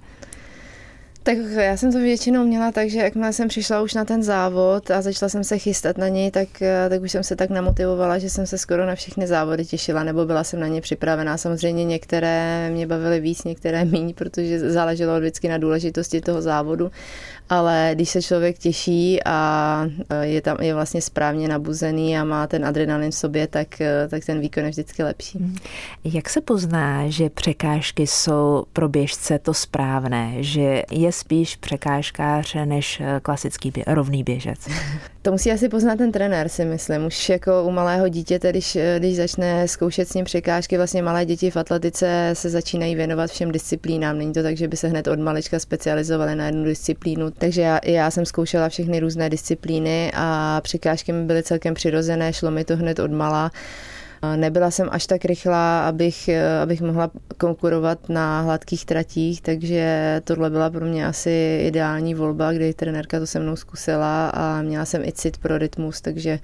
Tak 1.25 1.37
já 1.57 1.77
jsem 1.77 1.91
to 1.91 1.99
většinou 1.99 2.45
měla 2.45 2.71
tak, 2.71 2.89
že 2.89 2.99
jakmile 2.99 3.33
jsem 3.33 3.47
přišla 3.47 3.81
už 3.81 3.93
na 3.93 4.05
ten 4.05 4.23
závod 4.23 4.91
a 4.91 5.01
začala 5.01 5.29
jsem 5.29 5.43
se 5.43 5.57
chystat 5.57 5.97
na 5.97 6.07
něj, 6.07 6.31
tak, 6.31 6.61
eh, 6.61 6.89
tak 6.89 7.01
už 7.01 7.11
jsem 7.11 7.23
se 7.23 7.35
tak 7.35 7.49
namotivovala, 7.49 8.17
že 8.17 8.29
jsem 8.29 8.47
se 8.47 8.57
skoro 8.57 8.85
na 8.85 8.95
všechny 8.95 9.27
závody 9.27 9.65
těšila, 9.65 10.03
nebo 10.03 10.25
byla 10.25 10.43
jsem 10.43 10.59
na 10.59 10.67
ně 10.67 10.81
připravená. 10.81 11.37
Samozřejmě 11.37 11.85
některé 11.85 12.69
mě 12.69 12.87
bavily 12.87 13.19
víc, 13.19 13.43
některé 13.43 13.85
méně, 13.85 14.13
protože 14.13 14.59
záleželo 14.71 15.19
vždycky 15.19 15.49
na 15.49 15.57
důležitosti 15.57 16.21
toho 16.21 16.41
závodu 16.41 16.91
ale 17.49 17.91
když 17.93 18.09
se 18.09 18.21
člověk 18.21 18.57
těší 18.57 19.19
a 19.25 19.81
e, 20.09 20.25
je 20.25 20.41
tam 20.41 20.57
je 20.61 20.73
vlastně 20.73 21.01
správně 21.01 21.47
nabuzený 21.47 22.17
a 22.17 22.23
má 22.23 22.47
ten 22.47 22.65
adrenalin 22.65 23.11
v 23.11 23.15
sobě, 23.15 23.47
tak, 23.47 23.81
e, 23.81 24.07
tak 24.07 24.25
ten 24.25 24.39
výkon 24.39 24.63
je 24.63 24.69
vždycky 24.69 25.03
lepší. 25.03 25.37
Mhm. 25.39 25.55
Jak 26.03 26.29
se 26.29 26.41
pozná, 26.41 27.09
že 27.09 27.29
překážky 27.29 28.07
jsou 28.07 28.65
pro 28.73 28.89
běžce 28.89 29.39
to 29.39 29.53
správné, 29.53 30.33
že 30.39 30.83
je 30.91 31.11
spíš 31.11 31.55
překážkář 31.55 32.55
než 32.65 33.01
e, 33.01 33.19
klasický 33.19 33.71
bě- 33.71 33.83
rovný 33.87 34.23
běžec? 34.23 34.67
To 35.25 35.31
musí 35.31 35.51
asi 35.51 35.69
poznat 35.69 35.95
ten 35.95 36.11
trenér, 36.11 36.49
si 36.49 36.65
myslím. 36.65 37.05
Už 37.05 37.29
jako 37.29 37.63
u 37.63 37.71
malého 37.71 38.07
dítěte, 38.07 38.49
když, 38.49 38.77
když 38.97 39.15
začne 39.15 39.67
zkoušet 39.67 40.07
s 40.07 40.13
ním 40.13 40.25
překážky, 40.25 40.77
vlastně 40.77 41.01
malé 41.01 41.25
děti 41.25 41.51
v 41.51 41.57
atletice 41.57 42.29
se 42.33 42.49
začínají 42.49 42.95
věnovat 42.95 43.31
všem 43.31 43.51
disciplínám. 43.51 44.17
Není 44.17 44.33
to 44.33 44.43
tak, 44.43 44.57
že 44.57 44.67
by 44.67 44.77
se 44.77 44.87
hned 44.87 45.07
od 45.07 45.19
malička 45.19 45.59
specializovali 45.59 46.35
na 46.35 46.45
jednu 46.45 46.63
disciplínu. 46.63 47.31
Takže 47.31 47.61
já, 47.61 47.79
já 47.83 48.11
jsem 48.11 48.25
zkoušela 48.25 48.69
všechny 48.69 48.99
různé 48.99 49.29
disciplíny 49.29 50.11
a 50.15 50.61
překážky 50.63 51.11
mi 51.11 51.23
byly 51.25 51.43
celkem 51.43 51.73
přirozené, 51.73 52.33
šlo 52.33 52.51
mi 52.51 52.65
to 52.65 52.77
hned 52.77 52.99
od 52.99 53.11
mala. 53.11 53.51
Nebyla 54.35 54.71
jsem 54.71 54.87
až 54.91 55.07
tak 55.07 55.25
rychlá, 55.25 55.87
abych, 55.87 56.29
abych 56.63 56.81
mohla 56.81 57.11
konkurovat 57.37 58.09
na 58.09 58.41
hladkých 58.41 58.85
tratích, 58.85 59.41
takže 59.41 60.21
tohle 60.23 60.49
byla 60.49 60.69
pro 60.69 60.85
mě 60.85 61.07
asi 61.07 61.63
ideální 61.67 62.13
volba, 62.13 62.53
kdy 62.53 62.73
trenérka 62.73 63.19
to 63.19 63.27
se 63.27 63.39
mnou 63.39 63.55
zkusila 63.55 64.29
a 64.29 64.61
měla 64.61 64.85
jsem 64.85 65.03
i 65.03 65.11
cit 65.11 65.37
pro 65.37 65.57
rytmus, 65.57 66.01
takže, 66.01 66.39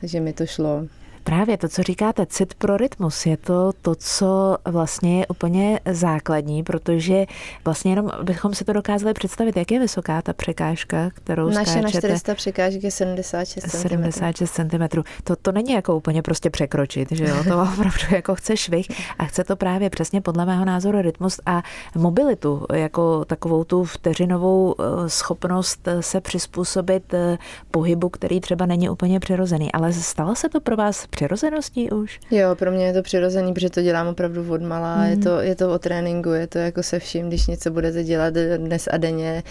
takže 0.00 0.20
mi 0.20 0.32
to 0.32 0.46
šlo. 0.46 0.86
Právě 1.24 1.56
to, 1.58 1.68
co 1.68 1.82
říkáte, 1.82 2.26
cit 2.26 2.54
pro 2.54 2.76
rytmus, 2.76 3.26
je 3.26 3.36
to 3.36 3.72
to, 3.82 3.94
co 3.94 4.56
vlastně 4.64 5.18
je 5.20 5.26
úplně 5.26 5.80
základní, 5.90 6.62
protože 6.62 7.26
vlastně 7.64 7.92
jenom 7.92 8.10
bychom 8.22 8.54
si 8.54 8.64
to 8.64 8.72
dokázali 8.72 9.14
představit, 9.14 9.56
jak 9.56 9.70
je 9.70 9.78
vysoká 9.78 10.22
ta 10.22 10.32
překážka, 10.32 11.10
kterou 11.14 11.50
Naše 11.50 11.70
skáčete. 11.70 11.82
na 11.82 11.90
400 11.90 12.34
překážek 12.34 12.84
je 12.84 12.90
76 12.90 13.64
cm. 13.70 13.78
76 13.78 14.50
cm. 14.52 15.02
To, 15.24 15.36
to 15.36 15.52
není 15.52 15.72
jako 15.72 15.96
úplně 15.96 16.22
prostě 16.22 16.50
překročit, 16.50 17.12
že 17.12 17.24
jo? 17.24 17.36
To 17.44 17.62
opravdu 17.72 18.14
jako 18.14 18.34
chce 18.34 18.56
švih 18.56 18.86
a 19.18 19.24
chce 19.24 19.44
to 19.44 19.56
právě 19.56 19.90
přesně 19.90 20.20
podle 20.20 20.46
mého 20.46 20.64
názoru 20.64 21.02
rytmus 21.02 21.40
a 21.46 21.62
mobilitu, 21.94 22.66
jako 22.72 23.24
takovou 23.24 23.64
tu 23.64 23.84
vteřinovou 23.84 24.74
eh, 24.78 25.08
schopnost 25.08 25.88
se 26.00 26.20
přizpůsobit 26.20 27.14
eh, 27.14 27.38
pohybu, 27.70 28.08
který 28.08 28.40
třeba 28.40 28.66
není 28.66 28.88
úplně 28.88 29.20
přirozený. 29.20 29.72
Ale 29.72 29.92
stalo 29.92 30.34
se 30.34 30.48
to 30.48 30.60
pro 30.60 30.76
vás 30.76 31.06
přirozeností 31.12 31.90
už? 31.90 32.20
Jo, 32.30 32.54
pro 32.54 32.70
mě 32.70 32.86
je 32.86 32.92
to 32.92 33.02
přirozený, 33.02 33.52
protože 33.52 33.70
to 33.70 33.82
dělám 33.82 34.06
opravdu 34.06 34.52
od 34.52 34.62
malá. 34.62 34.96
Mm. 34.96 35.10
Je, 35.10 35.16
to, 35.16 35.40
je 35.40 35.54
to 35.54 35.72
o 35.72 35.78
tréninku, 35.78 36.30
je 36.30 36.46
to 36.46 36.58
jako 36.58 36.82
se 36.82 36.98
vším, 36.98 37.28
když 37.28 37.46
něco 37.46 37.70
budete 37.70 38.04
dělat 38.04 38.34
dnes 38.56 38.88
a 38.92 38.96
denně, 38.96 39.42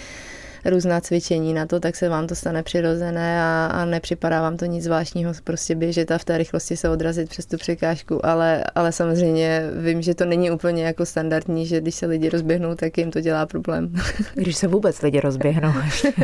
různá 0.65 1.01
cvičení 1.01 1.53
na 1.53 1.65
to, 1.65 1.79
tak 1.79 1.95
se 1.95 2.09
vám 2.09 2.27
to 2.27 2.35
stane 2.35 2.63
přirozené 2.63 3.43
a, 3.43 3.65
a 3.65 3.85
nepřipadá 3.85 4.41
vám 4.41 4.57
to 4.57 4.65
nic 4.65 4.83
zvláštního, 4.83 5.33
prostě 5.43 5.75
běžet 5.75 6.11
a 6.11 6.17
v 6.17 6.25
té 6.25 6.37
rychlosti 6.37 6.77
se 6.77 6.89
odrazit 6.89 7.29
přes 7.29 7.45
tu 7.45 7.57
překážku, 7.57 8.25
ale, 8.25 8.63
ale 8.75 8.91
samozřejmě 8.91 9.63
vím, 9.83 10.01
že 10.01 10.15
to 10.15 10.25
není 10.25 10.51
úplně 10.51 10.83
jako 10.83 11.05
standardní, 11.05 11.65
že 11.65 11.81
když 11.81 11.95
se 11.95 12.05
lidi 12.05 12.29
rozběhnou, 12.29 12.75
tak 12.75 12.97
jim 12.97 13.11
to 13.11 13.21
dělá 13.21 13.45
problém. 13.45 13.93
Když 14.33 14.57
se 14.57 14.67
vůbec 14.67 15.01
lidi 15.01 15.19
rozběhnou. 15.19 15.73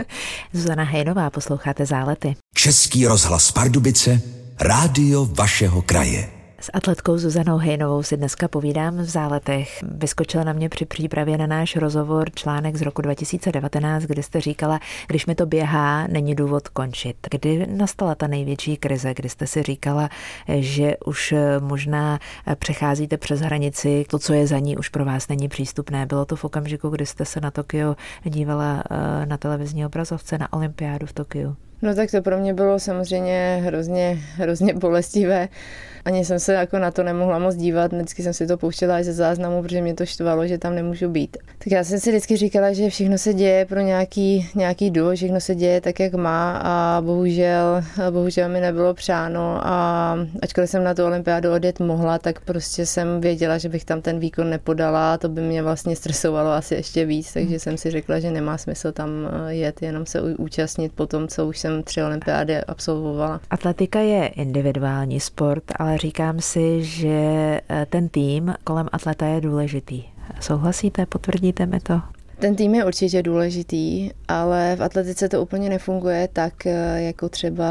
Zuzana 0.54 0.84
Hejnová, 0.84 1.30
posloucháte 1.30 1.86
Zálety. 1.86 2.36
Český 2.56 3.08
rozhlas 3.08 3.52
Pardubice, 3.52 4.22
rádio 4.60 5.26
vašeho 5.26 5.82
kraje. 5.82 6.30
S 6.60 6.72
atletkou 6.74 7.18
Zuzanou 7.18 7.58
Hejnovou 7.58 8.04
si 8.04 8.18
dneska 8.18 8.48
povídám 8.48 8.98
v 8.98 9.04
záletech. 9.04 9.84
Vyskočil 9.84 10.44
na 10.44 10.54
mě 10.54 10.70
při 10.70 10.86
přípravě 10.86 11.38
na 11.38 11.48
náš 11.48 11.76
rozhovor 11.76 12.30
článek 12.36 12.76
z 12.76 12.82
roku 12.82 13.02
2019, 13.02 14.04
kdy 14.04 14.24
jste 14.24 14.42
říkala, 14.42 14.80
když 15.08 15.26
mi 15.26 15.36
to 15.36 15.46
běhá, 15.46 16.08
není 16.08 16.36
důvod 16.36 16.68
končit. 16.68 17.16
Kdy 17.32 17.68
nastala 17.68 18.16
ta 18.16 18.28
největší 18.28 18.78
krize, 18.78 19.14
kdy 19.14 19.30
jste 19.30 19.48
si 19.48 19.64
říkala, 19.64 20.10
že 20.48 20.98
už 21.06 21.34
možná 21.60 22.20
přecházíte 22.60 23.18
přes 23.18 23.40
hranici, 23.40 24.06
to, 24.10 24.20
co 24.20 24.34
je 24.34 24.48
za 24.48 24.60
ní, 24.60 24.78
už 24.78 24.90
pro 24.90 25.06
vás 25.06 25.28
není 25.28 25.48
přístupné. 25.48 26.06
Bylo 26.06 26.26
to 26.26 26.36
v 26.36 26.44
okamžiku, 26.44 26.90
kdy 26.90 27.06
jste 27.06 27.26
se 27.26 27.42
na 27.42 27.52
Tokio 27.52 27.96
dívala 28.24 28.84
eh, 28.92 29.26
na 29.26 29.38
televizní 29.38 29.86
obrazovce 29.86 30.38
na 30.38 30.54
olympiádu 30.54 31.06
v 31.06 31.14
Tokiu? 31.14 31.56
No 31.82 31.96
tak 31.96 32.12
to 32.12 32.22
pro 32.22 32.38
mě 32.38 32.54
bylo 32.54 32.80
samozřejmě 32.80 33.62
hrozně, 33.64 34.20
hrozně 34.36 34.74
bolestivé. 34.74 35.50
Ani 36.06 36.26
jsem 36.26 36.40
se 36.40 36.54
jako 36.54 36.80
na 36.80 36.92
to 36.92 37.04
nemohla 37.04 37.40
moc 37.40 37.56
dívat, 37.56 37.94
vždycky 37.94 38.24
jsem 38.24 38.34
si 38.34 38.48
to 38.48 38.58
pouštěla 38.58 39.00
i 39.00 39.04
ze 39.04 39.14
záznamu, 39.14 39.62
protože 39.62 39.82
mě 39.82 39.94
to 39.94 40.06
štvalo, 40.06 40.48
že 40.48 40.58
tam 40.58 40.76
nemůžu 40.76 41.10
být. 41.10 41.38
Tak 41.58 41.72
já 41.72 41.84
jsem 41.84 42.00
si 42.00 42.10
vždycky 42.10 42.38
říkala, 42.38 42.74
že 42.74 42.90
všechno 42.90 43.18
se 43.18 43.34
děje 43.34 43.66
pro 43.66 43.80
nějaký, 43.80 44.50
nějaký 44.56 44.92
duo, 44.92 45.16
všechno 45.16 45.40
se 45.42 45.56
děje 45.56 45.82
tak, 45.82 46.00
jak 46.00 46.14
má 46.14 46.62
a 46.64 47.02
bohužel, 47.02 47.84
bohužel 48.12 48.50
mi 48.50 48.62
nebylo 48.62 48.94
přáno 48.94 49.60
a 49.64 50.18
ačkoliv 50.42 50.70
jsem 50.70 50.84
na 50.84 50.94
tu 50.94 51.06
olympiádu 51.06 51.52
odjet 51.52 51.80
mohla, 51.80 52.20
tak 52.20 52.40
prostě 52.40 52.86
jsem 52.86 53.22
věděla, 53.22 53.58
že 53.58 53.70
bych 53.70 53.86
tam 53.86 54.02
ten 54.02 54.20
výkon 54.20 54.50
nepodala 54.50 55.14
a 55.14 55.18
to 55.18 55.30
by 55.30 55.42
mě 55.42 55.64
vlastně 55.64 55.96
stresovalo 55.96 56.52
asi 56.52 56.76
ještě 56.76 57.06
víc, 57.06 57.34
takže 57.34 57.60
jsem 57.60 57.78
si 57.78 57.92
řekla, 57.92 58.20
že 58.20 58.32
nemá 58.32 58.58
smysl 58.58 58.92
tam 58.92 59.10
jet, 59.48 59.82
jenom 59.82 60.06
se 60.06 60.22
účastnit 60.22 60.92
po 60.96 61.08
tom, 61.08 61.28
co 61.28 61.48
už 61.48 61.60
jsem 61.60 61.67
tři 61.84 62.04
olympiády 62.04 62.64
absolvovala. 62.64 63.42
Atletika 63.50 64.00
je 64.00 64.28
individuální 64.28 65.20
sport, 65.20 65.64
ale 65.76 65.98
říkám 65.98 66.40
si, 66.40 66.84
že 66.84 67.08
eh, 67.70 67.86
ten 67.90 68.10
tým 68.10 68.54
kolem 68.64 68.90
atleta 68.92 69.26
je 69.26 69.42
důležitý. 69.42 70.04
Souhlasíte, 70.40 71.06
potvrdíte 71.06 71.66
mi 71.66 71.80
to? 71.80 72.02
Ten 72.40 72.56
tým 72.56 72.76
je 72.76 72.86
určitě 72.86 73.24
důležitý, 73.24 74.10
ale 74.28 74.76
v 74.76 74.84
atletice 74.84 75.30
to 75.30 75.42
úplně 75.42 75.70
nefunguje 75.70 76.30
tak, 76.34 76.66
eh, 76.66 77.02
jako 77.02 77.30
třeba 77.30 77.68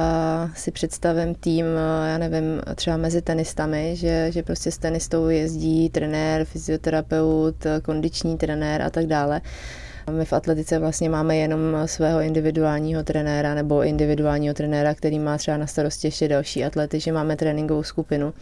si 0.55 0.71
představím 0.71 1.35
tým, 1.35 1.65
eh, 1.67 2.11
já 2.11 2.19
nevím, 2.19 2.63
třeba 2.75 2.97
mezi 2.97 3.23
tenistami, 3.23 3.97
že, 3.97 4.33
že 4.33 4.43
prostě 4.43 4.71
s 4.71 4.79
tenistou 4.79 5.29
jezdí 5.29 5.91
trenér, 5.91 6.45
fyzioterapeut, 6.45 7.67
kondiční 7.83 8.37
trenér 8.37 8.83
a 8.83 8.91
tak 8.91 9.07
dále. 9.07 9.41
My 10.11 10.25
v 10.25 10.33
atletice 10.33 10.79
vlastně 10.79 11.09
máme 11.09 11.37
jenom 11.37 11.61
svého 11.87 12.21
individuálního 12.21 13.05
trenéra 13.05 13.55
nebo 13.55 13.83
individuálního 13.83 14.55
trenéra, 14.55 14.95
který 14.95 15.19
má 15.19 15.39
třeba 15.39 15.57
na 15.57 15.67
starosti 15.67 16.07
ještě 16.07 16.29
další 16.29 16.65
atlety, 16.65 17.01
že 17.01 17.13
máme 17.13 17.37
tréninkovou 17.37 17.83
skupinu. 17.83 18.35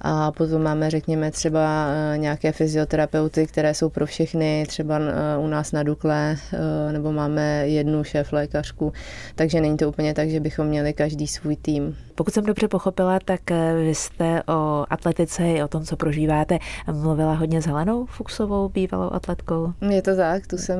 A 0.00 0.32
potom 0.32 0.62
máme, 0.62 0.90
řekněme, 0.90 1.30
třeba 1.30 1.86
eh, 1.88 2.18
nějaké 2.18 2.52
fyzioterapeuty, 2.52 3.46
které 3.46 3.74
jsou 3.74 3.88
pro 3.88 4.06
všechny, 4.06 4.64
třeba 4.68 4.98
eh, 4.98 5.38
u 5.38 5.46
nás 5.46 5.72
na 5.72 5.82
Dukle, 5.82 6.36
eh, 6.52 6.92
nebo 6.92 7.12
máme 7.12 7.68
jednu 7.68 8.04
šéf 8.04 8.32
lékařku, 8.32 8.92
takže 9.34 9.60
není 9.60 9.76
to 9.76 9.88
úplně 9.88 10.14
tak, 10.14 10.30
že 10.30 10.40
bychom 10.40 10.66
měli 10.66 10.92
každý 10.92 11.26
svůj 11.26 11.56
tým. 11.56 11.96
Pokud 12.14 12.34
jsem 12.34 12.44
dobře 12.44 12.68
pochopila, 12.68 13.18
tak 13.24 13.40
vy 13.84 13.94
jste 13.94 14.42
o 14.42 14.84
atletice 14.90 15.42
i 15.42 15.62
o 15.62 15.68
tom, 15.68 15.84
co 15.84 15.96
prožíváte, 15.96 16.58
mluvila 16.92 17.34
hodně 17.34 17.62
s 17.62 17.66
Helenou 17.66 18.06
Fuxovou, 18.06 18.68
bývalou 18.68 19.12
atletkou. 19.12 19.72
Je 19.90 20.02
to 20.02 20.16
tak, 20.16 20.46
tu 20.46 20.58
jsem, 20.58 20.78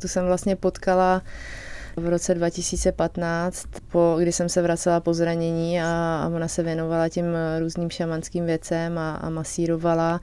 tu 0.00 0.08
jsem 0.08 0.26
vlastně 0.26 0.56
potkala 0.56 1.22
v 1.96 2.08
roce 2.08 2.34
2015, 2.34 3.66
po, 3.92 4.16
kdy 4.20 4.32
jsem 4.32 4.48
se 4.48 4.62
vracela 4.62 5.00
po 5.00 5.14
zranění 5.14 5.80
a, 5.82 6.20
a 6.24 6.28
ona 6.28 6.48
se 6.48 6.62
věnovala 6.62 7.08
těm 7.08 7.26
různým 7.58 7.90
šamanským 7.90 8.46
věcem 8.46 8.98
a, 8.98 9.14
a 9.14 9.30
masírovala 9.30 10.20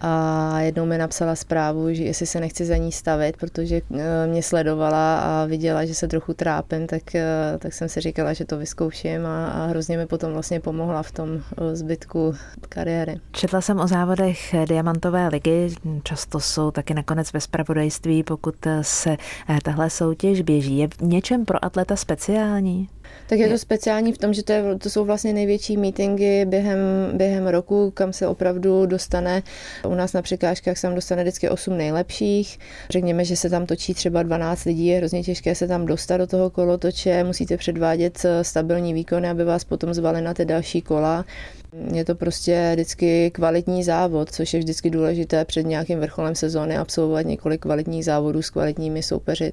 a 0.00 0.60
jednou 0.60 0.86
mi 0.86 0.98
napsala 0.98 1.36
zprávu, 1.36 1.94
že 1.94 2.02
jestli 2.02 2.26
se 2.26 2.40
nechci 2.40 2.64
za 2.64 2.76
ní 2.76 2.92
stavit, 2.92 3.36
protože 3.36 3.80
eh, 3.94 4.26
mě 4.26 4.42
sledovala 4.42 5.20
a 5.20 5.44
viděla, 5.44 5.84
že 5.84 5.94
se 5.94 6.08
trochu 6.08 6.34
trápím, 6.34 6.86
tak, 6.86 7.14
eh, 7.14 7.24
tak 7.58 7.72
jsem 7.72 7.88
si 7.88 8.00
říkala, 8.00 8.32
že 8.32 8.44
to 8.44 8.58
vyzkouším 8.58 9.26
a, 9.26 9.46
a 9.46 9.66
hrozně 9.66 9.98
mi 9.98 10.06
potom 10.06 10.32
vlastně 10.32 10.60
pomohla 10.60 11.02
v 11.02 11.12
tom 11.12 11.28
eh, 11.32 11.76
zbytku 11.76 12.34
kariéry. 12.68 13.20
Četla 13.32 13.60
jsem 13.60 13.80
o 13.80 13.86
závodech 13.86 14.54
Diamantové 14.68 15.28
ligy, 15.28 15.74
často 16.02 16.40
jsou 16.40 16.70
taky 16.70 16.94
nakonec 16.94 17.32
ve 17.32 17.40
spravodajství, 17.40 18.22
pokud 18.22 18.54
se 18.82 19.16
tahle 19.62 19.90
soutěž 19.90 20.40
běží. 20.40 20.78
Je 20.78 20.88
v 20.88 21.00
něčem 21.00 21.44
pro 21.44 21.64
atleta 21.64 21.96
speciální? 21.96 22.88
Tak 23.30 23.38
je 23.38 23.48
to 23.48 23.58
speciální 23.58 24.12
v 24.12 24.18
tom, 24.18 24.34
že 24.34 24.42
to, 24.42 24.52
je, 24.52 24.62
to 24.78 24.90
jsou 24.90 25.04
vlastně 25.04 25.32
největší 25.32 25.76
meetingy 25.76 26.44
během, 26.44 26.78
během 27.12 27.46
roku, 27.46 27.90
kam 27.90 28.12
se 28.12 28.26
opravdu 28.26 28.86
dostane. 28.86 29.42
U 29.88 29.94
nás 29.94 30.12
na 30.12 30.22
překážkách 30.22 30.78
se 30.78 30.86
tam 30.86 30.94
dostane 30.94 31.22
vždycky 31.22 31.48
8 31.48 31.76
nejlepších. 31.76 32.58
Řekněme, 32.90 33.24
že 33.24 33.36
se 33.36 33.50
tam 33.50 33.66
točí 33.66 33.94
třeba 33.94 34.22
12 34.22 34.64
lidí, 34.64 34.86
je 34.86 34.98
hrozně 34.98 35.22
těžké 35.22 35.54
se 35.54 35.68
tam 35.68 35.86
dostat 35.86 36.16
do 36.16 36.26
toho 36.26 36.50
kolotoče, 36.50 37.24
musíte 37.24 37.56
předvádět 37.56 38.26
stabilní 38.42 38.94
výkony, 38.94 39.28
aby 39.28 39.44
vás 39.44 39.64
potom 39.64 39.94
zvali 39.94 40.20
na 40.20 40.34
ty 40.34 40.44
další 40.44 40.82
kola. 40.82 41.24
Je 41.94 42.04
to 42.04 42.14
prostě 42.14 42.70
vždycky 42.72 43.30
kvalitní 43.30 43.84
závod, 43.84 44.32
což 44.32 44.54
je 44.54 44.60
vždycky 44.60 44.90
důležité 44.90 45.44
před 45.44 45.66
nějakým 45.66 46.00
vrcholem 46.00 46.34
sezóny 46.34 46.76
absolvovat 46.76 47.26
několik 47.26 47.60
kvalitních 47.60 48.04
závodů 48.04 48.42
s 48.42 48.50
kvalitními 48.50 49.02
soupeři. 49.02 49.52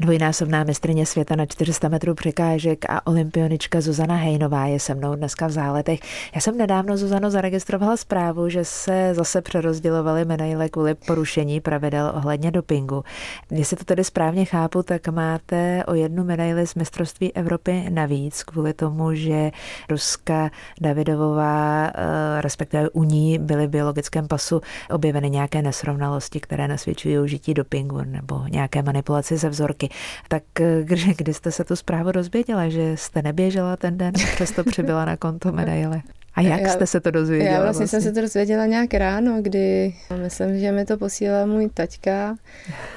Dvojnásobná 0.00 0.64
mistrně 0.64 1.06
světa 1.06 1.36
na 1.36 1.46
400 1.46 1.88
metrů 1.88 2.14
překážek 2.14 2.84
a 2.88 3.06
olympionička 3.06 3.80
Zuzana 3.80 4.16
Hejnová 4.16 4.66
je 4.66 4.80
se 4.80 4.94
mnou 4.94 5.14
dneska 5.14 5.46
v 5.46 5.50
záletech. 5.50 6.00
Já 6.34 6.40
jsem 6.40 6.58
nedávno, 6.58 6.96
Zuzano, 6.96 7.30
zaregistrovala 7.30 7.96
zprávu, 7.96 8.48
že 8.48 8.64
se 8.64 9.14
zase 9.14 9.42
přerozdělovaly 9.42 10.24
medaile 10.24 10.68
kvůli 10.68 10.94
porušení 10.94 11.60
pravidel 11.60 12.12
ohledně 12.14 12.50
dopingu. 12.50 13.04
Jestli 13.50 13.76
to 13.76 13.84
tedy 13.84 14.04
správně 14.04 14.44
chápu, 14.44 14.82
tak 14.82 15.08
máte 15.08 15.84
o 15.86 15.94
jednu 15.94 16.24
medaili 16.24 16.66
z 16.66 16.74
mistrovství 16.74 17.32
Evropy 17.32 17.84
navíc, 17.90 18.42
kvůli 18.42 18.74
tomu, 18.74 19.14
že 19.14 19.50
Ruska 19.90 20.50
Davidovová, 20.80 21.86
eh, 21.86 22.40
respektive 22.40 22.88
u 22.90 23.04
ní 23.04 23.38
byly 23.38 23.66
v 23.66 23.70
biologickém 23.70 24.28
pasu 24.28 24.60
objeveny 24.90 25.30
nějaké 25.30 25.62
nesrovnalosti, 25.62 26.40
které 26.40 26.68
nasvědčují 26.68 27.18
užití 27.18 27.54
dopingu 27.54 28.00
nebo 28.04 28.44
nějaké 28.48 28.82
manipulaci 28.82 29.36
ze 29.36 29.48
vzorky 29.48 29.81
taky. 29.82 29.94
Tak 30.28 30.60
eh, 30.60 30.82
kdy, 30.84 31.14
kdy 31.16 31.34
jste 31.34 31.52
se 31.52 31.64
tu 31.64 31.76
zprávu 31.76 32.12
dozvěděla, 32.12 32.68
že 32.68 32.96
jste 32.96 33.22
neběžela 33.22 33.76
ten 33.76 33.98
den, 33.98 34.12
přesto 34.34 34.64
přibyla 34.64 35.04
na 35.04 35.16
konto 35.16 35.52
medaile? 35.52 36.02
A 36.34 36.40
jak 36.40 36.60
já, 36.60 36.68
jste 36.68 36.86
se 36.86 37.00
to 37.00 37.10
dozvěděla? 37.10 37.50
Já 37.50 37.62
vlastně, 37.62 37.78
vlastně 37.78 37.86
jsem 37.86 38.02
se 38.02 38.12
to 38.12 38.20
dozvěděla 38.20 38.66
nějak 38.66 38.94
ráno, 38.94 39.42
kdy 39.42 39.94
myslím, 40.22 40.58
že 40.58 40.72
mi 40.72 40.84
to 40.84 40.96
posílal 40.96 41.46
můj 41.46 41.70
taťka, 41.74 42.36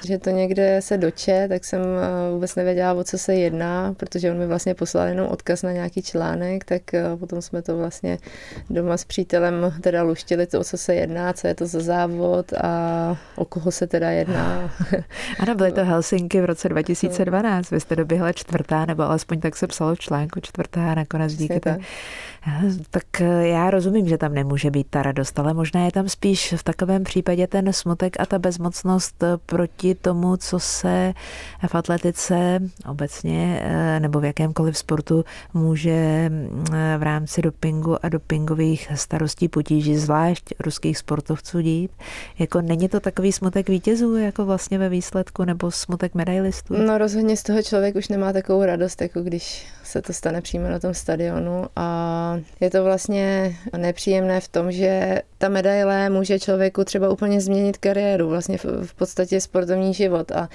že 0.06 0.18
to 0.18 0.30
někde 0.30 0.82
se 0.82 0.98
doče, 0.98 1.46
tak 1.50 1.65
jsem 1.65 1.82
eh, 1.82 2.34
vůbec 2.34 2.56
nevěděla, 2.56 2.94
o 2.94 3.04
co 3.04 3.18
se 3.18 3.36
jedná, 3.36 3.94
protože 3.98 4.32
on 4.32 4.38
mi 4.38 4.48
vlastně 4.48 4.75
poslal 4.75 5.08
jenom 5.08 5.27
odkaz 5.27 5.63
na 5.63 5.72
nějaký 5.72 6.01
článek, 6.01 6.65
tak 6.65 6.94
eh, 6.94 7.04
potom 7.20 7.42
jsme 7.42 7.62
to 7.62 7.77
vlastně 7.77 8.18
doma 8.70 8.98
s 8.98 9.06
přítelem 9.06 9.74
teda 9.82 10.04
luštili, 10.04 10.48
to, 10.48 10.60
o 10.60 10.63
co 10.63 10.77
se 10.77 10.96
jedná, 10.96 11.34
co 11.34 11.48
je 11.48 11.56
to 11.56 11.65
za 11.65 11.80
závod 11.80 12.54
a 12.54 13.18
o 13.36 13.46
koho 13.46 13.72
se 13.72 13.88
teda 13.88 14.12
jedná. 14.12 14.72
Ano, 15.39 15.56
byly 15.56 15.72
to 15.72 15.86
Helsinky 15.86 16.42
v 16.42 16.46
roce 16.46 16.70
2012. 16.70 17.72
Vy 17.72 17.80
jste 17.80 17.96
doběhla 17.96 18.32
čtvrtá, 18.32 18.86
nebo 18.86 19.04
alespoň 19.04 19.39
tak 19.39 19.56
se 19.56 19.68
psalo 19.68 19.96
v 19.96 20.00
článku 20.00 20.39
čtvrtá 20.39 20.96
nakonec 20.96 21.34
díky 21.34 21.60
té 21.60 21.80
Tak 22.91 23.21
eh, 23.21 23.47
já 23.47 23.69
rozumím, 23.69 24.07
že 24.07 24.17
tam 24.17 24.33
nemůže 24.33 24.71
být 24.71 24.87
ta 24.89 25.03
radost, 25.03 25.39
ale 25.39 25.53
možná 25.53 25.85
je 25.85 25.91
tam 25.91 26.09
spíš 26.09 26.53
v 26.57 26.63
takovém 26.63 27.03
případě 27.03 27.47
ten 27.47 27.73
smutek 27.73 28.19
a 28.19 28.25
ta 28.25 28.39
bezmocnost 28.39 29.23
eh, 29.23 29.27
proti 29.45 29.95
tomu, 29.95 30.37
co 30.37 30.59
se 30.59 31.13
v 31.67 31.75
atletice 31.75 32.59
obecně 32.89 33.59
eh, 33.61 33.99
nebo 33.99 34.19
v 34.19 34.25
jakémkoliv 34.25 34.77
sportu 34.77 35.25
může 35.53 36.31
v 36.97 37.03
rámci 37.03 37.41
dopingu 37.41 38.05
a 38.05 38.09
dopingových 38.09 38.91
starostí 38.95 39.47
potíží, 39.47 39.97
zvlášť 39.97 40.53
ruských 40.59 40.97
sportovců 40.97 41.61
dít. 41.61 41.91
Jako 42.39 42.61
není 42.61 42.89
to 42.89 42.99
takový 42.99 43.31
smutek 43.31 43.69
vítězů, 43.69 44.15
jako 44.15 44.45
vlastně 44.45 44.77
ve 44.77 44.89
výsledku, 44.89 45.45
nebo 45.45 45.71
smutek 45.71 46.15
medailistů? 46.15 46.75
No 46.77 46.97
rozhodně 46.97 47.37
z 47.37 47.43
toho 47.43 47.63
člověk 47.63 47.95
už 47.95 48.07
nemá 48.07 48.33
takovou 48.33 48.63
radost, 48.63 49.01
jako 49.01 49.21
když 49.21 49.65
se 49.86 50.01
to 50.01 50.13
stane 50.13 50.42
přímo 50.42 50.70
na 50.70 50.80
tom 50.80 50.94
stadionu 50.94 51.65
a 51.75 52.39
je 52.60 52.70
to 52.70 52.84
vlastně 52.84 53.56
nepříjemné 53.77 54.42
v 54.42 54.48
tom, 54.48 54.72
že 54.72 55.22
ta 55.45 55.49
medaile 55.49 56.09
může 56.09 56.39
člověku 56.39 56.83
třeba 56.83 57.09
úplně 57.09 57.41
změnit 57.41 57.77
kariéru, 57.77 58.29
vlastně 58.29 58.57
v, 58.57 58.65
v 58.85 58.93
podstatě 58.93 59.41
sportovní 59.41 59.93
život. 59.93 60.31
A 60.31 60.49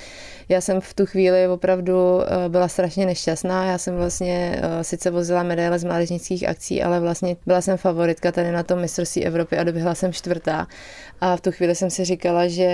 já 0.49 0.61
jsem 0.61 0.81
v 0.81 0.95
tu 0.95 1.07
chvíli 1.07 1.49
opravdu 1.49 2.23
eh, 2.23 2.49
byla 2.49 2.69
strašně 2.69 3.07
nešťastná, 3.07 3.65
já 3.65 3.79
jsem 3.79 3.97
vlastně 3.97 4.61
eh, 4.63 4.85
sice 4.85 5.11
vozila 5.11 5.43
medaile 5.43 5.79
z 5.79 5.85
mládežnických 5.85 6.49
akcí, 6.49 6.83
ale 6.83 7.01
vlastně 7.01 7.37
byla 7.47 7.61
jsem 7.61 7.77
favoritka 7.77 8.33
tady 8.33 8.53
na 8.53 8.63
tom 8.63 8.81
mistrovství 8.81 9.27
Evropy 9.27 9.59
a 9.59 9.65
doběhla 9.65 9.95
jsem 9.95 10.13
čtvrtá. 10.13 10.67
A 11.21 11.37
v 11.37 11.41
tu 11.41 11.53
chvíli 11.53 11.75
jsem 11.75 11.91
si 11.91 12.05
říkala, 12.05 12.49
že, 12.49 12.65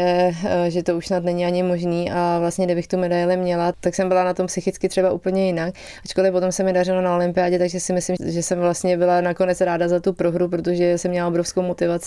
eh, 0.44 0.70
že 0.70 0.82
to 0.82 0.96
už 0.96 1.06
snad 1.06 1.24
není 1.24 1.46
ani 1.46 1.62
možný 1.62 2.10
a 2.10 2.38
vlastně 2.40 2.66
kdybych 2.66 2.86
tu 2.88 2.96
medaili 2.96 3.36
měla, 3.36 3.72
tak 3.80 3.94
jsem 3.94 4.08
byla 4.08 4.24
na 4.24 4.34
tom 4.34 4.46
psychicky 4.46 4.88
třeba 4.88 5.10
úplně 5.12 5.46
jinak. 5.46 5.74
Ačkoliv 6.04 6.32
potom 6.32 6.52
se 6.52 6.62
mi 6.62 6.72
dařilo 6.72 7.00
na 7.00 7.14
olympiádě, 7.16 7.58
takže 7.58 7.80
si 7.80 7.92
myslím, 7.92 8.16
že 8.24 8.42
jsem 8.42 8.58
vlastně 8.58 8.96
byla 8.96 9.20
nakonec 9.20 9.60
ráda 9.60 9.88
za 9.88 10.00
tu 10.00 10.12
prohru, 10.12 10.48
protože 10.48 10.98
jsem 10.98 11.10
měla 11.10 11.28
obrovskou 11.28 11.62
motivaci 11.62 12.05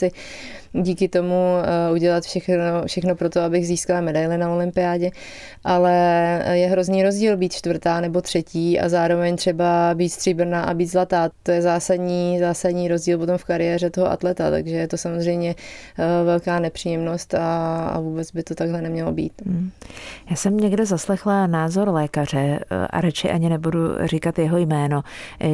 díky 0.74 1.08
tomu 1.08 1.36
eh, 1.36 1.92
udělat 1.92 2.24
všechno, 2.24 2.56
všechno 2.86 3.16
pro 3.16 3.30
to, 3.30 3.42
abych 3.42 3.68
získala 3.68 4.02
medaile 4.02 4.38
na 4.38 4.50
olympiádě. 4.50 5.12
Ale 5.64 5.94
je 6.52 6.68
hrozný 6.68 7.04
rozdíl 7.04 7.38
být 7.38 7.54
čtvrtá 7.54 8.02
nebo 8.02 8.22
třetí 8.22 8.80
a 8.80 8.90
zároveň 8.90 9.36
třeba 9.36 9.92
být 9.94 10.10
stříbrná 10.10 10.64
a 10.64 10.74
být 10.74 10.88
zlatá. 10.88 11.30
To 11.44 11.52
je 11.52 11.62
zásadní, 11.62 12.40
zásadní 12.40 12.88
rozdíl 12.88 13.18
potom 13.18 13.38
v 13.38 13.44
kariéře 13.44 13.90
toho 13.90 14.12
atleta, 14.12 14.52
takže 14.52 14.76
je 14.76 14.88
to 14.88 14.98
samozřejmě 14.98 15.56
eh, 16.00 16.04
velká 16.26 16.60
nepříjemnost 16.60 17.34
a, 17.34 17.78
a 17.88 18.00
vůbec 18.00 18.32
by 18.32 18.44
to 18.44 18.56
takhle 18.56 18.82
nemělo 18.82 19.12
být. 19.12 19.34
Hmm. 19.46 19.72
Já 20.30 20.36
jsem 20.36 20.58
někde 20.58 20.86
zaslechla 20.86 21.48
názor 21.48 21.90
lékaře 21.90 22.60
eh, 22.72 22.88
a 22.90 23.02
radši 23.02 23.30
ani 23.30 23.50
nebudu 23.50 23.80
říkat 24.06 24.40
jeho 24.40 24.58
jméno, 24.58 25.02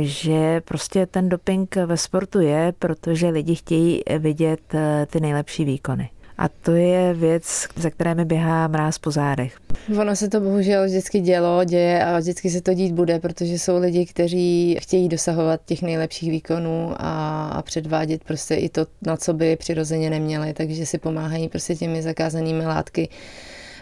že 0.01 0.61
prostě 0.61 1.05
ten 1.05 1.29
doping 1.29 1.75
ve 1.75 1.97
sportu 1.97 2.39
je, 2.39 2.73
protože 2.79 3.29
lidi 3.29 3.55
chtějí 3.55 4.01
vidět 4.19 4.34
eh, 4.41 5.07
ty 5.09 5.19
nejlepší 5.19 5.65
výkony. 5.65 6.09
A 6.37 6.49
to 6.49 6.71
je 6.71 7.13
věc, 7.13 7.67
za 7.75 7.89
které 7.89 8.15
mi 8.15 8.25
běhá 8.25 8.67
mráz 8.67 8.97
po 8.97 9.11
zádech. 9.11 9.57
Ono 9.99 10.15
se 10.15 10.29
to 10.29 10.39
bohužel 10.39 10.85
vždycky 10.85 11.19
dělo, 11.19 11.63
děje 11.63 12.05
a 12.05 12.19
vždycky 12.19 12.49
se 12.49 12.61
to 12.61 12.73
dít 12.73 12.93
bude, 12.93 13.19
protože 13.19 13.59
jsou 13.59 13.79
lidi, 13.79 14.05
kteří 14.05 14.77
chtějí 14.81 15.09
dosahovat 15.09 15.61
těch 15.65 15.81
nejlepších 15.81 16.31
výkonů 16.31 16.93
a, 16.97 17.47
a 17.47 17.61
předvádět 17.61 18.23
prostě 18.23 18.55
i 18.55 18.69
to, 18.69 18.85
na 19.05 19.17
co 19.17 19.33
by 19.33 19.55
přirozeně 19.55 20.09
neměli, 20.09 20.53
takže 20.53 20.85
si 20.85 20.97
pomáhají 20.97 21.49
prostě 21.49 21.75
těmi 21.75 22.01
zakázanými 22.01 22.65
látky. 22.65 23.09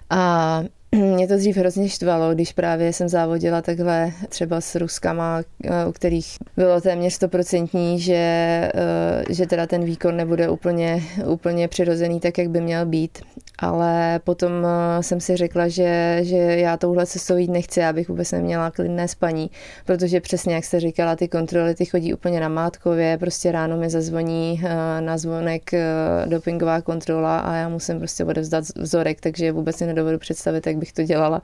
A 0.10 0.63
mě 1.15 1.27
to 1.27 1.38
dřív 1.38 1.57
hrozně 1.57 1.89
štvalo, 1.89 2.33
když 2.33 2.53
právě 2.53 2.93
jsem 2.93 3.09
závodila 3.09 3.62
takhle 3.62 4.12
třeba 4.29 4.62
s 4.62 4.75
Ruskama, 4.75 5.41
u 5.88 5.91
kterých 5.91 6.38
bylo 6.57 6.81
téměř 6.81 7.13
stoprocentní, 7.13 8.00
že, 8.00 8.13
eh, 8.13 9.23
že 9.29 9.47
teda 9.47 9.67
ten 9.67 9.83
výkon 9.83 10.17
nebude 10.17 10.50
úplně, 10.50 11.03
úplně 11.25 11.67
přirozený 11.67 12.19
tak, 12.19 12.38
jak 12.38 12.50
by 12.50 12.62
měl 12.62 12.85
být. 12.85 13.17
Ale 13.59 14.19
potom 14.23 14.51
eh, 14.65 15.03
jsem 15.03 15.19
si 15.19 15.35
řekla, 15.38 15.67
že, 15.67 16.19
že 16.21 16.38
já 16.38 16.77
touhle 16.77 17.05
cestou 17.05 17.38
jít 17.38 17.51
nechci, 17.51 17.83
abych 17.83 18.09
vůbec 18.09 18.31
neměla 18.31 18.71
klidné 18.71 19.07
spaní, 19.07 19.51
protože 19.85 20.21
přesně 20.21 20.55
jak 20.55 20.65
jste 20.65 20.79
říkala, 20.79 21.15
ty 21.15 21.27
kontroly 21.27 21.75
ty 21.75 21.85
chodí 21.85 22.13
úplně 22.13 22.39
na 22.39 22.50
mátkově, 22.50 23.17
prostě 23.17 23.51
ráno 23.51 23.77
mi 23.77 23.89
zazvoní 23.89 24.62
eh, 24.63 25.01
na 25.01 25.17
zvonek 25.17 25.71
dopingová 26.25 26.81
kontrola 26.81 27.39
a 27.39 27.55
já 27.55 27.69
musím 27.69 28.00
prostě 28.00 28.25
odevzdat 28.25 28.63
vzorek, 28.75 29.21
takže 29.21 29.51
vůbec 29.51 29.75
si 29.75 29.85
nedovedu 29.85 30.17
představit, 30.17 30.67
jak 30.67 30.77
bych 30.83 30.93
to 30.93 31.03
dělala. 31.03 31.41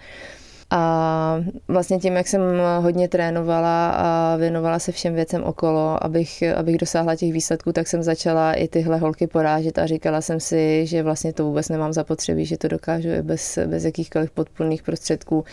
A 0.72 1.43
vlastně 1.67 2.00
tím, 2.00 2.15
jak 2.15 2.27
jsem 2.27 2.41
hodně 2.81 3.08
trénovala 3.08 3.90
a 3.90 4.35
věnovala 4.35 4.79
se 4.79 4.92
všem 4.92 5.14
věcem 5.14 5.44
okolo, 5.44 6.03
abych, 6.03 6.44
abych 6.55 6.77
dosáhla 6.77 7.16
těch 7.16 7.33
výsledků, 7.33 7.72
tak 7.74 7.87
jsem 7.87 8.03
začala 8.03 8.53
i 8.53 8.68
tyhle 8.68 8.98
holky 8.98 9.27
porážet 9.27 9.77
a 9.77 9.85
říkala 9.85 10.22
jsem 10.22 10.40
si, 10.40 10.85
že 10.85 11.03
vlastně 11.03 11.33
to 11.33 11.46
vůbec 11.46 11.70
nemám 11.70 11.94
zapotřebí, 11.94 12.46
že 12.46 12.57
to 12.57 12.68
dokážu 12.68 13.09
i 13.09 13.22
bez, 13.22 13.59
bez 13.66 13.85
jakýchkoliv 13.85 14.31
podpůrných 14.31 14.83
prostředků 14.83 15.46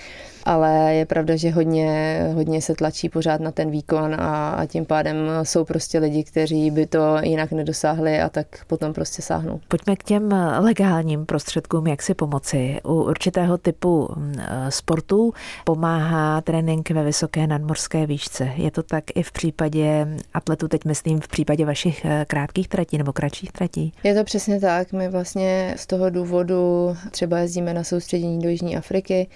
ale 0.46 0.94
je 0.94 1.06
pravda, 1.06 1.36
že 1.36 1.50
hodně, 1.50 2.20
hodně 2.34 2.62
se 2.62 2.74
tlačí 2.74 3.08
pořád 3.08 3.40
na 3.40 3.50
ten 3.50 3.70
výkon 3.70 4.14
a, 4.14 4.50
a 4.50 4.66
tím 4.66 4.84
pádem 4.84 5.16
jsou 5.42 5.64
prostě 5.64 5.98
lidi, 5.98 6.24
kteří 6.24 6.70
by 6.70 6.86
to 6.86 7.16
jinak 7.22 7.52
nedosáhli 7.52 8.20
a 8.20 8.28
tak 8.28 8.46
potom 8.66 8.92
prostě 8.92 9.22
sáhnou. 9.22 9.60
Pojďme 9.68 9.96
k 9.96 10.02
těm 10.02 10.28
legálním 10.58 11.26
prostředkům, 11.26 11.86
jak 11.86 12.02
si 12.02 12.14
pomoci. 12.14 12.80
U 12.84 13.02
určitého 13.02 13.58
typu 13.58 14.08
mm, 14.16 14.34
sportů 14.68 15.32
pomáhá 15.64 16.40
trénink 16.40 16.90
ve 16.90 17.04
vysoké 17.04 17.46
nadmorské 17.46 18.06
výšce. 18.06 18.52
Je 18.56 18.70
to 18.70 18.82
tak 18.82 19.04
i 19.14 19.22
v 19.22 19.32
případě 19.32 20.06
atletů, 20.34 20.68
teď 20.68 20.84
myslím 20.84 21.20
v 21.20 21.28
případě 21.28 21.66
vašich 21.66 22.04
eh, 22.04 22.24
krátkých 22.28 22.68
tratí 22.68 22.98
nebo 22.98 23.12
kratších 23.12 23.52
tratí? 23.52 23.92
Je 24.02 24.14
to 24.14 24.24
přesně 24.24 24.60
tak. 24.60 24.92
My 24.92 25.08
vlastně 25.08 25.74
z 25.76 25.86
toho 25.86 26.10
důvodu 26.10 26.96
třeba 27.10 27.38
jezdíme 27.38 27.74
na 27.74 27.84
soustředění 27.84 28.38
do 28.38 28.48
Jižní 28.48 28.76
Afriky, 28.76 29.28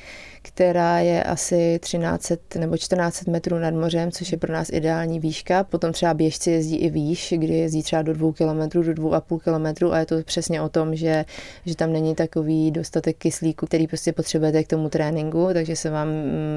která 0.42 0.99
je 1.00 1.22
asi 1.22 1.78
13 1.78 2.32
nebo 2.58 2.76
14 2.76 3.26
metrů 3.26 3.58
nad 3.58 3.74
mořem, 3.74 4.10
což 4.10 4.32
je 4.32 4.38
pro 4.38 4.52
nás 4.52 4.68
ideální 4.72 5.20
výška. 5.20 5.64
Potom 5.64 5.92
třeba 5.92 6.14
běžci 6.14 6.50
jezdí 6.50 6.76
i 6.76 6.90
výš, 6.90 7.34
kdy 7.36 7.54
jezdí 7.54 7.82
třeba 7.82 8.02
do 8.02 8.14
2 8.14 8.32
km, 8.32 8.80
do 8.82 8.92
2,5 8.92 9.38
km 9.38 9.92
a 9.92 9.98
je 9.98 10.06
to 10.06 10.22
přesně 10.22 10.62
o 10.62 10.68
tom, 10.68 10.96
že, 10.96 11.24
že 11.66 11.76
tam 11.76 11.92
není 11.92 12.14
takový 12.14 12.70
dostatek 12.70 13.16
kyslíku, 13.16 13.66
který 13.66 13.86
prostě 13.86 14.12
potřebujete 14.12 14.64
k 14.64 14.68
tomu 14.68 14.88
tréninku, 14.88 15.48
takže 15.52 15.76
se 15.76 15.90
vám 15.90 16.08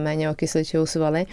méně 0.03 0.29
okysličují 0.29 0.87
svaly 0.87 1.25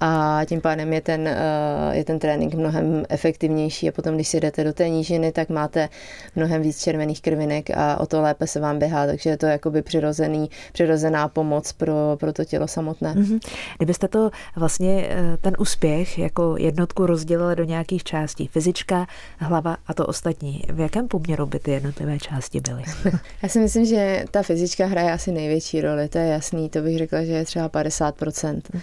a 0.00 0.40
tím 0.46 0.60
pádem 0.60 0.92
je 0.92 1.00
ten, 1.00 1.28
eh, 1.28 1.96
je 1.96 2.04
ten 2.04 2.18
trénink 2.18 2.54
mnohem 2.54 3.04
efektivnější 3.08 3.88
a 3.88 3.92
potom, 3.92 4.14
když 4.14 4.28
si 4.28 4.40
jdete 4.40 4.64
do 4.64 4.72
té 4.72 4.88
nížiny, 4.88 5.32
tak 5.32 5.48
máte 5.48 5.88
mnohem 6.36 6.62
víc 6.62 6.82
červených 6.82 7.22
krvinek 7.22 7.70
a 7.70 8.00
o 8.00 8.06
to 8.06 8.20
lépe 8.20 8.46
se 8.46 8.60
vám 8.60 8.78
běhá, 8.78 9.06
takže 9.06 9.30
je 9.30 9.36
to 9.36 9.46
jakoby 9.46 9.82
přirozený, 9.82 10.50
přirozená 10.72 11.28
pomoc 11.28 11.72
pro, 11.72 12.16
pro 12.20 12.32
to 12.32 12.44
tělo 12.44 12.68
samotné. 12.68 13.14
Mm-hmm. 13.14 13.38
Kdybyste 13.76 14.08
to 14.08 14.30
vlastně 14.56 15.06
eh, 15.10 15.36
ten 15.40 15.52
úspěch 15.58 16.18
jako 16.18 16.56
jednotku 16.58 17.06
rozdělili 17.06 17.56
do 17.56 17.64
nějakých 17.64 18.04
částí, 18.04 18.46
fyzička, 18.46 19.06
hlava 19.38 19.76
a 19.86 19.94
to 19.94 20.06
ostatní, 20.06 20.62
v 20.72 20.80
jakém 20.80 21.08
poměru 21.08 21.46
by 21.46 21.58
ty 21.58 21.70
jednotlivé 21.70 22.18
části 22.18 22.60
byly? 22.60 22.82
Já 23.42 23.48
si 23.48 23.58
myslím, 23.58 23.84
že 23.84 24.24
ta 24.30 24.42
fyzička 24.42 24.86
hraje 24.86 25.12
asi 25.12 25.32
největší 25.32 25.80
roli, 25.80 26.08
to 26.08 26.18
je 26.18 26.26
jasný, 26.26 26.68
to 26.68 26.80
bych 26.80 26.98
řekla, 26.98 27.24
že 27.24 27.32
je 27.32 27.44
třeba 27.44 27.68
50%. 27.68 28.12
Mm-hmm. 28.12 28.80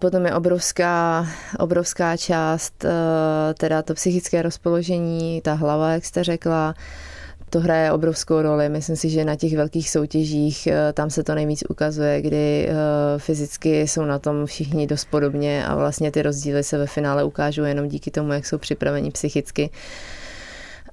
Potom 0.00 0.26
je 0.26 0.34
obrovská, 0.34 1.26
obrovská 1.58 2.16
část, 2.16 2.84
eh, 2.84 3.54
teda 3.54 3.82
to 3.82 3.94
psychické 3.94 4.42
rozpoložení, 4.42 5.40
ta 5.40 5.54
hlava, 5.54 5.92
jak 5.92 6.04
jste 6.04 6.24
řekla, 6.24 6.74
to 7.50 7.60
hraje 7.60 7.92
obrovskou 7.92 8.42
roli. 8.42 8.68
Myslím 8.68 8.96
si, 8.96 9.10
že 9.10 9.24
na 9.24 9.36
těch 9.36 9.56
velkých 9.56 9.90
soutěžích 9.90 10.66
eh, 10.66 10.92
tam 10.92 11.10
se 11.10 11.22
to 11.24 11.34
nejvíc 11.34 11.64
ukazuje, 11.68 12.22
kdy 12.22 12.68
eh, 12.68 12.74
fyzicky 13.18 13.80
jsou 13.80 14.02
na 14.04 14.18
tom 14.18 14.46
všichni 14.46 14.86
dost 14.86 15.04
podobně 15.04 15.66
a 15.66 15.74
vlastně 15.76 16.10
ty 16.10 16.22
rozdíly 16.22 16.62
se 16.62 16.78
ve 16.78 16.86
finále 16.86 17.24
ukážou 17.24 17.62
jenom 17.62 17.88
díky 17.88 18.10
tomu, 18.10 18.32
jak 18.32 18.46
jsou 18.46 18.58
připraveni 18.58 19.10
psychicky. 19.10 19.70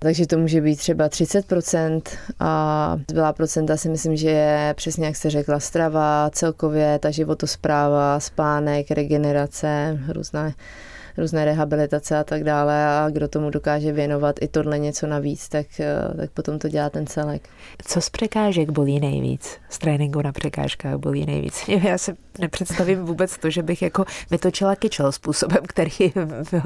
Takže 0.03 0.27
to 0.27 0.37
může 0.37 0.61
být 0.61 0.75
třeba 0.75 1.09
30% 1.09 2.01
a 2.39 2.97
zbylá 3.09 3.33
procenta 3.33 3.77
si 3.77 3.89
myslím, 3.89 4.15
že 4.15 4.29
je 4.29 4.73
přesně 4.77 5.05
jak 5.05 5.15
jste 5.15 5.29
řekla, 5.29 5.59
strava, 5.59 6.29
celkově 6.33 6.99
ta 6.99 7.11
životospráva, 7.11 8.19
spánek, 8.19 8.91
regenerace, 8.91 9.99
různé 10.07 10.53
různé 11.17 11.45
rehabilitace 11.45 12.17
a 12.17 12.23
tak 12.23 12.43
dále 12.43 12.85
a 12.85 13.09
kdo 13.09 13.27
tomu 13.27 13.49
dokáže 13.49 13.91
věnovat 13.91 14.35
i 14.41 14.47
tohle 14.47 14.79
něco 14.79 15.07
navíc, 15.07 15.49
tak, 15.49 15.65
eh, 15.79 16.17
tak 16.17 16.31
potom 16.31 16.59
to 16.59 16.69
dělá 16.69 16.89
ten 16.89 17.07
celek. 17.07 17.49
Co 17.85 18.01
z 18.01 18.09
překážek 18.09 18.69
bolí 18.69 18.99
nejvíc? 18.99 19.57
Z 19.69 19.77
tréninku 19.79 20.21
na 20.21 20.31
překážkách 20.31 20.95
bolí 20.95 21.25
nejvíc? 21.25 21.67
Já 21.83 21.97
si 21.97 22.13
nepředstavím 22.39 23.05
vůbec 23.05 23.37
to, 23.37 23.49
že 23.49 23.63
bych 23.63 23.81
jako 23.81 24.05
vytočila 24.31 24.75
kyčel 24.75 25.11
způsobem, 25.11 25.59
který 25.67 25.91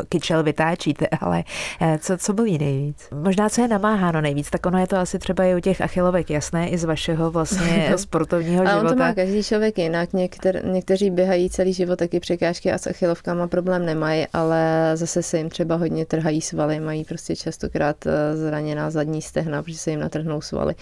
kyčel 0.09 0.43
vytáčíte, 0.43 1.07
ale 1.07 1.43
eh, 1.81 1.99
co, 2.01 2.17
co 2.17 2.33
bolí 2.33 2.57
nejvíc? 2.57 3.07
Možná 3.11 3.49
co 3.49 3.61
je 3.61 3.67
namáháno 3.67 4.21
nejvíc, 4.21 4.49
tak 4.49 4.65
ono 4.65 4.79
je 4.79 4.87
to 4.87 4.97
asi 4.97 5.19
třeba 5.19 5.43
i 5.43 5.55
u 5.55 5.59
těch 5.59 5.81
achilovek 5.81 6.29
jasné, 6.29 6.69
i 6.69 6.77
z 6.77 6.83
vašeho 6.83 7.31
vlastně 7.31 7.93
sportovního 7.97 8.63
a 8.63 8.69
života. 8.69 8.89
on 8.89 8.93
to 8.93 8.95
má 8.95 9.13
každý 9.13 9.43
člověk 9.43 9.77
jinak. 9.77 10.13
Někter, 10.13 10.65
někteří 10.65 11.11
běhají 11.11 11.49
celý 11.49 11.73
život 11.73 11.99
taky 11.99 12.19
překážky 12.19 12.71
a 12.71 12.77
s 12.77 12.87
achilovkama 12.87 13.47
problém 13.47 13.85
nemají 13.85 14.25
ale 14.33 14.91
zase 14.93 15.23
se 15.23 15.37
jim 15.37 15.49
třeba 15.49 15.75
hodně 15.75 16.05
trhají 16.05 16.41
svaly, 16.41 16.79
mají 16.79 17.03
prostě 17.03 17.35
častokrát 17.35 18.05
eh, 18.05 18.37
zraněná 18.37 18.89
zadní 18.89 19.21
stehna, 19.21 19.63
protože 19.63 19.77
se 19.77 19.91
jim 19.91 19.99
natrhnou 19.99 20.41
svaly, 20.41 20.75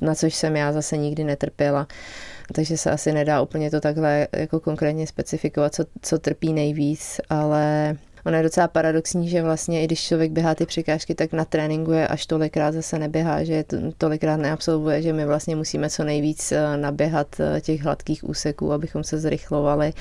na 0.00 0.14
což 0.14 0.34
jsem 0.34 0.56
já 0.56 0.72
zase 0.72 0.96
nikdy 0.96 1.24
netrpěla 1.24 1.86
takže 2.52 2.76
se 2.76 2.90
asi 2.90 3.12
nedá 3.12 3.42
úplně 3.42 3.70
to 3.70 3.80
takhle 3.80 4.28
jako 4.32 4.60
konkrétně 4.60 5.06
specifikovat, 5.06 5.74
co, 5.74 5.84
co 6.02 6.18
trpí 6.18 6.52
nejvíc, 6.52 7.20
ale 7.30 7.96
Ono 8.28 8.36
je 8.36 8.42
docela 8.42 8.68
paradoxní, 8.68 9.28
že 9.28 9.42
vlastně 9.42 9.82
i 9.82 9.84
když 9.84 10.00
člověk 10.00 10.32
běhá 10.32 10.54
ty 10.54 10.66
překážky, 10.66 11.14
tak 11.14 11.32
na 11.32 11.44
tréninku 11.44 11.92
je 11.92 12.08
až 12.08 12.26
tolikrát 12.26 12.72
zase 12.72 12.98
neběhá, 12.98 13.44
že 13.44 13.64
tolikrát 13.98 14.36
neabsolvuje, 14.36 15.02
že 15.02 15.12
my 15.12 15.26
vlastně 15.26 15.56
musíme 15.56 15.90
co 15.90 16.04
nejvíc 16.04 16.52
eh, 16.52 16.76
naběhat 16.76 17.40
eh, 17.40 17.60
těch 17.60 17.82
hladkých 17.82 18.28
úseků, 18.28 18.72
abychom 18.72 19.04
se 19.04 19.18
zrychlovali 19.18 19.92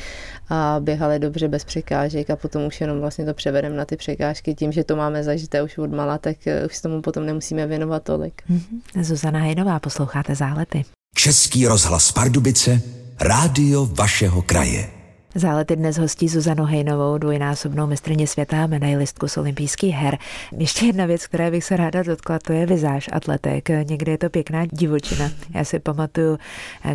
a 0.50 0.78
běhali 0.80 1.20
dobře 1.20 1.48
bez 1.48 1.66
překážek 1.66 2.30
a 2.30 2.36
potom 2.36 2.66
už 2.66 2.82
jenom 2.82 3.00
vlastně 3.00 3.26
to 3.26 3.34
převedeme 3.34 3.76
na 3.76 3.86
ty 3.86 3.98
překážky. 3.98 4.56
Tím, 4.56 4.72
že 4.72 4.84
to 4.84 4.96
máme 4.96 5.24
zažité 5.24 5.62
už 5.62 5.78
od 5.78 5.92
mala, 5.92 6.18
tak 6.18 6.48
eh, 6.48 6.66
už 6.66 6.82
tomu 6.82 7.02
potom 7.02 7.26
nemusíme 7.26 7.68
věnovat 7.68 8.04
tolik. 8.04 8.42
Mm-hmm. 8.50 9.04
Zuzana 9.04 9.40
Hejnová, 9.40 9.80
posloucháte 9.80 10.36
Zálety. 10.36 10.97
Český 11.18 11.68
rozhlas 11.68 12.12
Pardubice, 12.12 12.82
rádio 13.20 13.86
vašeho 13.86 14.42
kraje. 14.42 14.90
Zálety 15.36 15.76
dnes 15.76 15.98
hostí 15.98 16.28
Zuzanu 16.28 16.64
Hejnovou, 16.64 17.18
dvojnásobnou 17.18 17.88
mistrně 17.88 18.28
světa 18.28 18.64
a 18.64 18.68
medailistku 18.68 19.28
z 19.28 19.38
olympijských 19.38 19.96
her. 19.96 20.18
Ještě 20.58 20.86
jedna 20.86 21.06
věc, 21.06 21.28
které 21.28 21.52
bych 21.52 21.64
se 21.64 21.78
ráda 21.78 22.04
dotkla, 22.04 22.40
to 22.40 22.54
je 22.54 22.66
vizáž 22.66 23.10
atletek. 23.12 23.70
Někdy 23.70 24.12
je 24.12 24.18
to 24.18 24.30
pěkná 24.30 24.66
divočina. 24.66 25.32
Já 25.56 25.64
si 25.64 25.80
pamatuju 25.80 26.38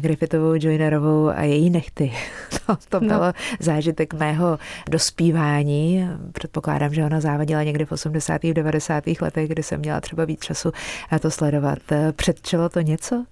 Griffithovou, 0.00 0.54
Joinerovou 0.54 1.28
a 1.28 1.42
její 1.42 1.70
nechty. 1.70 2.12
To, 2.66 2.76
to 2.88 3.00
no. 3.00 3.08
bylo 3.08 3.32
zážitek 3.60 4.14
mého 4.14 4.58
dospívání. 4.90 6.08
Předpokládám, 6.32 6.94
že 6.94 7.04
ona 7.04 7.20
závadila 7.20 7.62
někdy 7.62 7.84
v 7.84 7.92
80. 7.92 8.42
90. 8.42 9.04
letech, 9.20 9.48
kdy 9.48 9.62
jsem 9.62 9.80
měla 9.80 10.00
třeba 10.00 10.24
víc 10.24 10.40
času 10.40 10.72
to 11.20 11.30
sledovat. 11.30 11.78
Předčilo 12.16 12.68
to 12.68 12.80
něco? 12.80 13.24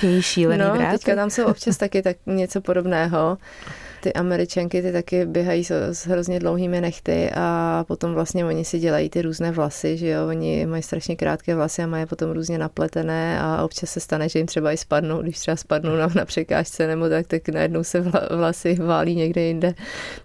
Ty 0.00 0.22
šílený 0.22 0.64
No, 0.64 0.90
teďka 0.90 1.14
tam 1.14 1.30
jsou 1.30 1.44
občas 1.44 1.76
taky 1.76 2.02
tak 2.02 2.16
něco 2.26 2.60
podobného 2.60 3.38
ty 4.02 4.12
američanky 4.12 4.82
ty 4.82 4.92
taky 4.92 5.26
běhají 5.26 5.64
s, 5.64 5.70
s 5.70 6.06
hrozně 6.06 6.38
dlouhými 6.38 6.80
nechty 6.80 7.30
a 7.34 7.84
potom 7.88 8.14
vlastně 8.14 8.44
oni 8.44 8.64
si 8.64 8.78
dělají 8.78 9.10
ty 9.10 9.22
různé 9.22 9.52
vlasy, 9.52 9.96
že 9.96 10.08
jo, 10.08 10.26
oni 10.28 10.66
mají 10.66 10.82
strašně 10.82 11.16
krátké 11.16 11.54
vlasy 11.54 11.82
a 11.82 11.86
mají 11.86 12.06
potom 12.06 12.30
různě 12.30 12.58
napletené 12.58 13.40
a 13.40 13.64
občas 13.64 13.90
se 13.90 14.00
stane, 14.00 14.28
že 14.28 14.38
jim 14.38 14.46
třeba 14.46 14.72
i 14.72 14.76
spadnou, 14.76 15.22
když 15.22 15.38
třeba 15.38 15.56
spadnou 15.56 15.96
na, 15.96 16.08
na 16.14 16.24
překážce 16.24 16.86
nebo 16.86 17.08
tak, 17.08 17.26
tak 17.26 17.48
najednou 17.48 17.84
se 17.84 18.00
vla, 18.00 18.20
vlasy 18.36 18.74
válí 18.74 19.14
někde 19.14 19.42
jinde, 19.42 19.74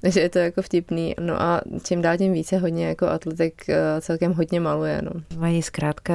takže 0.02 0.20
je 0.20 0.30
to 0.30 0.40
jako 0.40 0.62
vtipný. 0.62 1.16
No 1.20 1.42
a 1.42 1.62
čím 1.84 2.02
dál 2.02 2.18
tím 2.18 2.34
více 2.34 2.58
hodně 2.58 2.88
jako 2.88 3.08
atletek 3.08 3.70
eh, 3.70 4.02
celkem 4.02 4.34
hodně 4.34 4.60
maluje, 4.60 5.02
no. 5.02 5.12
Mají 5.40 5.62
zkrátka, 5.62 6.14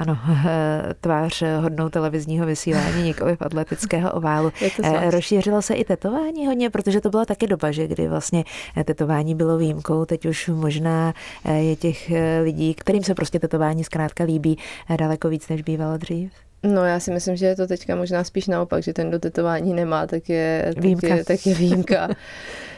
ano, 0.00 0.18
tvář 1.00 1.42
hodnou 1.60 1.88
televizního 1.88 2.46
vysílání, 2.46 3.02
nikoli 3.02 3.36
atletického 3.40 4.12
oválu. 4.12 4.52
Eh, 4.82 5.10
rozšířilo 5.10 5.62
se 5.62 5.74
i 5.74 5.84
tetování 5.84 6.46
hodně, 6.46 6.70
protože 6.70 7.00
to 7.02 7.10
byla 7.10 7.24
taky 7.24 7.46
doba, 7.46 7.70
že 7.70 7.88
kdy 7.88 8.08
vlastně 8.08 8.44
tetování 8.84 9.34
bylo 9.34 9.58
výjimkou, 9.58 10.04
teď 10.04 10.26
už 10.26 10.48
možná 10.48 11.14
eh, 11.44 11.58
je 11.58 11.76
těch 11.76 12.10
eh, 12.10 12.40
lidí, 12.40 12.74
kterým 12.74 13.04
se 13.04 13.14
prostě 13.14 13.38
tetování 13.38 13.84
zkrátka 13.84 14.24
líbí 14.24 14.58
eh, 14.90 14.96
daleko 14.96 15.28
víc, 15.28 15.48
než 15.48 15.62
bývalo 15.62 15.96
dřív. 15.96 16.51
No 16.62 16.84
já 16.84 17.00
si 17.00 17.10
myslím, 17.10 17.36
že 17.36 17.46
je 17.46 17.56
to 17.56 17.66
teďka 17.66 17.96
možná 17.96 18.24
spíš 18.24 18.46
naopak, 18.46 18.82
že 18.82 18.92
ten, 18.92 19.10
do 19.10 19.18
tetování 19.18 19.74
nemá, 19.74 20.06
tak 20.06 20.28
je 20.28 20.74
výjimka. 20.76 21.08
Tak 21.08 21.18
je, 21.18 21.24
tak 21.24 21.46
je 21.46 21.54
výjimka. 21.54 22.08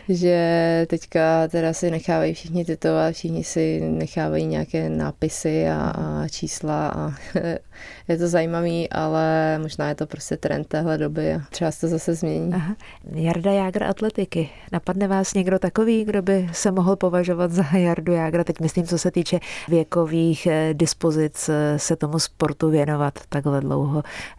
že 0.08 0.86
teďka 0.88 1.48
teda 1.48 1.72
si 1.72 1.90
nechávají 1.90 2.34
všichni 2.34 2.64
tetovat, 2.64 3.14
všichni 3.14 3.44
si 3.44 3.80
nechávají 3.80 4.46
nějaké 4.46 4.88
nápisy 4.88 5.68
a, 5.68 5.92
a 5.96 6.28
čísla 6.28 6.88
a 6.88 7.12
je 8.08 8.18
to 8.18 8.28
zajímavý, 8.28 8.90
ale 8.90 9.58
možná 9.58 9.88
je 9.88 9.94
to 9.94 10.06
prostě 10.06 10.36
trend 10.36 10.66
téhle 10.66 10.98
doby 10.98 11.34
a 11.34 11.40
třeba 11.50 11.70
se 11.70 11.80
to 11.80 11.88
zase 11.88 12.14
změní. 12.14 12.52
Aha. 12.54 12.76
Jarda 13.12 13.52
Jágr 13.52 13.82
atletiky. 13.82 14.50
Napadne 14.72 15.08
vás 15.08 15.34
někdo 15.34 15.58
takový, 15.58 16.04
kdo 16.04 16.22
by 16.22 16.48
se 16.52 16.70
mohl 16.70 16.96
považovat 16.96 17.52
za 17.52 17.64
Jardu 17.76 18.12
Jágra? 18.12 18.44
Teď 18.44 18.60
myslím, 18.60 18.86
co 18.86 18.98
se 18.98 19.10
týče 19.10 19.40
věkových 19.68 20.46
eh, 20.46 20.74
dispozic 20.74 21.48
eh, 21.48 21.78
se 21.78 21.96
tomu 21.96 22.18
sportu 22.18 22.70
věnovat 22.70 23.14
takhle 23.28 23.60
dlouho 23.60 23.73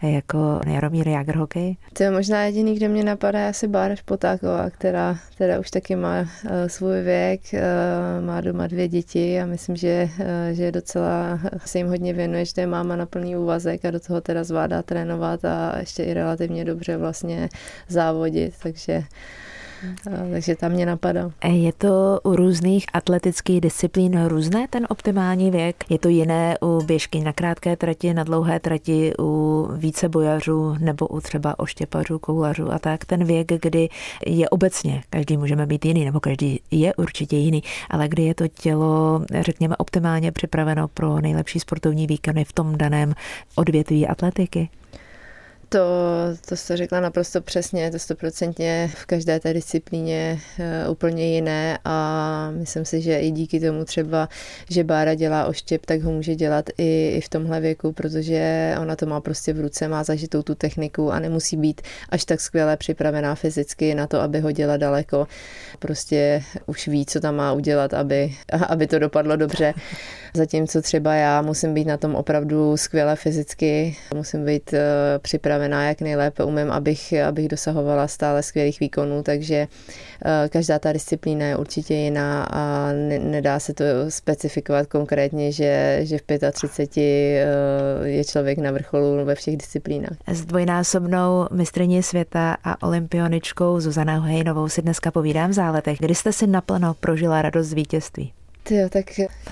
jako 0.01 0.61
Jaromír 0.67 1.07
Jágr 1.07 1.35
hokej? 1.35 1.77
To 1.93 2.03
je 2.03 2.11
možná 2.11 2.43
jediný, 2.43 2.75
kde 2.75 2.87
mě 2.87 3.03
napadá 3.03 3.49
asi 3.49 3.67
Bára 3.67 3.95
Špotáková, 3.95 4.69
která, 4.69 5.17
která 5.35 5.59
už 5.59 5.71
taky 5.71 5.95
má 5.95 6.19
uh, 6.21 6.27
svůj 6.67 7.01
věk, 7.01 7.41
uh, 7.53 8.25
má 8.25 8.41
doma 8.41 8.67
dvě 8.67 8.87
děti 8.87 9.41
a 9.41 9.45
myslím, 9.45 9.75
že, 9.75 10.09
uh, 10.19 10.25
že 10.51 10.71
docela 10.71 11.39
se 11.65 11.77
jim 11.77 11.87
hodně 11.87 12.13
věnuje, 12.13 12.45
že 12.45 12.53
to 12.53 12.61
je 12.61 12.67
máma 12.67 12.95
na 12.95 13.05
plný 13.05 13.35
úvazek 13.35 13.85
a 13.85 13.91
do 13.91 13.99
toho 13.99 14.21
teda 14.21 14.43
zvládá 14.43 14.81
trénovat 14.81 15.45
a 15.45 15.79
ještě 15.79 16.03
i 16.03 16.13
relativně 16.13 16.65
dobře 16.65 16.97
vlastně 16.97 17.49
závodit, 17.87 18.53
takže 18.63 19.03
takže 20.31 20.55
tam 20.55 20.71
mě 20.71 20.85
napadá. 20.85 21.31
Je 21.45 21.73
to 21.73 22.19
u 22.23 22.35
různých 22.35 22.85
atletických 22.93 23.61
disciplín 23.61 24.25
různé 24.27 24.67
ten 24.69 24.87
optimální 24.89 25.51
věk? 25.51 25.75
Je 25.89 25.99
to 25.99 26.09
jiné 26.09 26.57
u 26.61 26.81
běžky 26.85 27.19
na 27.19 27.33
krátké 27.33 27.75
trati, 27.75 28.13
na 28.13 28.23
dlouhé 28.23 28.59
trati, 28.59 29.13
u 29.19 29.67
více 29.75 30.09
bojařů 30.09 30.75
nebo 30.79 31.07
u 31.07 31.21
třeba 31.21 31.59
oštěpařů, 31.59 32.19
koulařů 32.19 32.71
a 32.71 32.79
tak? 32.79 33.05
Ten 33.05 33.23
věk, 33.23 33.51
kdy 33.61 33.89
je 34.25 34.49
obecně, 34.49 35.03
každý 35.09 35.37
můžeme 35.37 35.65
být 35.65 35.85
jiný, 35.85 36.05
nebo 36.05 36.19
každý 36.19 36.59
je 36.71 36.93
určitě 36.95 37.37
jiný, 37.37 37.63
ale 37.89 38.07
kdy 38.07 38.23
je 38.23 38.35
to 38.35 38.47
tělo, 38.47 39.21
řekněme, 39.41 39.77
optimálně 39.77 40.31
připraveno 40.31 40.87
pro 40.87 41.21
nejlepší 41.21 41.59
sportovní 41.59 42.07
výkony 42.07 42.45
v 42.45 42.53
tom 42.53 42.77
daném 42.77 43.13
odvětví 43.55 44.07
atletiky? 44.07 44.69
To, 45.75 45.81
to 46.49 46.55
jste 46.55 46.77
řekla 46.77 46.99
naprosto 46.99 47.41
přesně, 47.41 47.91
to 47.91 47.99
stoprocentně 47.99 48.91
v 48.95 49.05
každé 49.05 49.39
té 49.39 49.53
disciplíně 49.53 50.39
uh, 50.85 50.91
úplně 50.91 51.35
jiné 51.35 51.79
a 51.85 52.51
myslím 52.51 52.85
si, 52.85 53.01
že 53.01 53.19
i 53.19 53.31
díky 53.31 53.59
tomu 53.59 53.85
třeba, 53.85 54.29
že 54.69 54.83
Bára 54.83 55.13
dělá 55.13 55.45
oštěp, 55.45 55.85
tak 55.85 56.01
ho 56.01 56.11
může 56.11 56.35
dělat 56.35 56.69
i, 56.77 57.09
i 57.17 57.21
v 57.21 57.29
tomhle 57.29 57.59
věku, 57.59 57.91
protože 57.91 58.75
ona 58.81 58.95
to 58.95 59.05
má 59.05 59.21
prostě 59.21 59.53
v 59.53 59.59
ruce, 59.59 59.87
má 59.87 60.03
zažitou 60.03 60.41
tu 60.41 60.55
techniku 60.55 61.11
a 61.11 61.19
nemusí 61.19 61.57
být 61.57 61.81
až 62.09 62.25
tak 62.25 62.41
skvěle 62.41 62.77
připravená 62.77 63.35
fyzicky 63.35 63.95
na 63.95 64.07
to, 64.07 64.21
aby 64.21 64.39
ho 64.39 64.51
dělat 64.51 64.77
daleko. 64.77 65.27
Prostě 65.79 66.43
už 66.65 66.87
ví, 66.87 67.05
co 67.05 67.19
tam 67.19 67.35
má 67.35 67.53
udělat, 67.53 67.93
aby, 67.93 68.33
aby 68.67 68.87
to 68.87 68.99
dopadlo 68.99 69.35
dobře. 69.35 69.73
Zatímco 70.33 70.81
třeba 70.81 71.13
já 71.13 71.41
musím 71.41 71.73
být 71.73 71.87
na 71.87 71.97
tom 71.97 72.15
opravdu 72.15 72.77
skvěle 72.77 73.15
fyzicky, 73.15 73.97
musím 74.13 74.45
být 74.45 74.73
uh, 74.73 74.79
připravená, 75.65 75.87
jak 75.87 76.01
nejlépe 76.01 76.43
umím, 76.43 76.71
abych, 76.71 77.13
abych 77.27 77.47
dosahovala 77.47 78.07
stále 78.07 78.43
skvělých 78.43 78.79
výkonů, 78.79 79.23
takže 79.23 79.67
uh, 79.67 80.49
každá 80.49 80.79
ta 80.79 80.93
disciplína 80.93 81.45
je 81.45 81.57
určitě 81.57 81.93
jiná 81.93 82.43
a 82.43 82.91
ne, 82.93 83.19
nedá 83.19 83.59
se 83.59 83.73
to 83.73 83.83
specifikovat 84.09 84.87
konkrétně, 84.87 85.51
že, 85.51 85.99
že 86.01 86.17
v 86.17 86.21
35 86.51 87.45
uh, 87.99 88.07
je 88.07 88.25
člověk 88.25 88.57
na 88.57 88.71
vrcholu 88.71 89.25
ve 89.25 89.35
všech 89.35 89.57
disciplínách. 89.57 90.17
S 90.27 90.45
dvojnásobnou 90.45 91.47
mistrně 91.51 92.03
světa 92.03 92.57
a 92.63 92.87
olympioničkou 92.87 93.79
Zuzanou 93.79 94.21
Hejnovou 94.21 94.69
si 94.69 94.81
dneska 94.81 95.11
povídám 95.11 95.49
v 95.49 95.53
záletech. 95.53 95.97
Kdy 95.99 96.15
jste 96.15 96.33
si 96.33 96.47
naplno 96.47 96.93
prožila 96.93 97.41
radost 97.41 97.67
z 97.67 97.73
vítězství? 97.73 98.33
Jo, 98.69 98.89
tak 98.89 99.05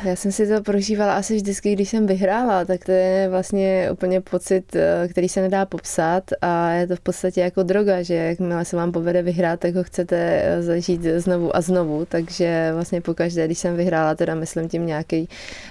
já 0.04 0.16
jsem 0.16 0.32
si 0.32 0.48
to 0.48 0.62
prožívala 0.62 1.16
asi 1.16 1.36
vždycky, 1.36 1.74
když 1.74 1.90
jsem 1.90 2.08
vyhrála, 2.08 2.66
tak 2.66 2.86
to 2.86 2.92
je 2.92 3.30
vlastně 3.30 3.90
úplně 3.92 4.22
pocit, 4.22 4.76
eh, 4.76 5.08
který 5.08 5.30
se 5.30 5.42
nedá 5.42 5.66
popsat 5.66 6.24
a 6.42 6.72
je 6.72 6.88
to 6.88 6.96
v 6.96 7.00
podstatě 7.00 7.42
jako 7.42 7.64
droga, 7.64 8.02
že 8.02 8.14
jakmile 8.14 8.66
se 8.66 8.76
vám 8.76 8.92
povede 8.92 9.22
vyhrát, 9.22 9.60
tak 9.60 9.76
ho 9.76 9.84
chcete 9.84 10.42
eh, 10.44 10.64
zažít 10.64 11.02
znovu 11.04 11.56
a 11.56 11.62
znovu, 11.62 12.06
takže 12.06 12.72
vlastně 12.74 13.02
pokaždé, 13.02 13.46
když 13.46 13.58
jsem 13.58 13.76
vyhrála, 13.76 14.16
teda 14.16 14.36
myslím 14.36 14.70
tím 14.70 14.86
nějaký 14.86 15.30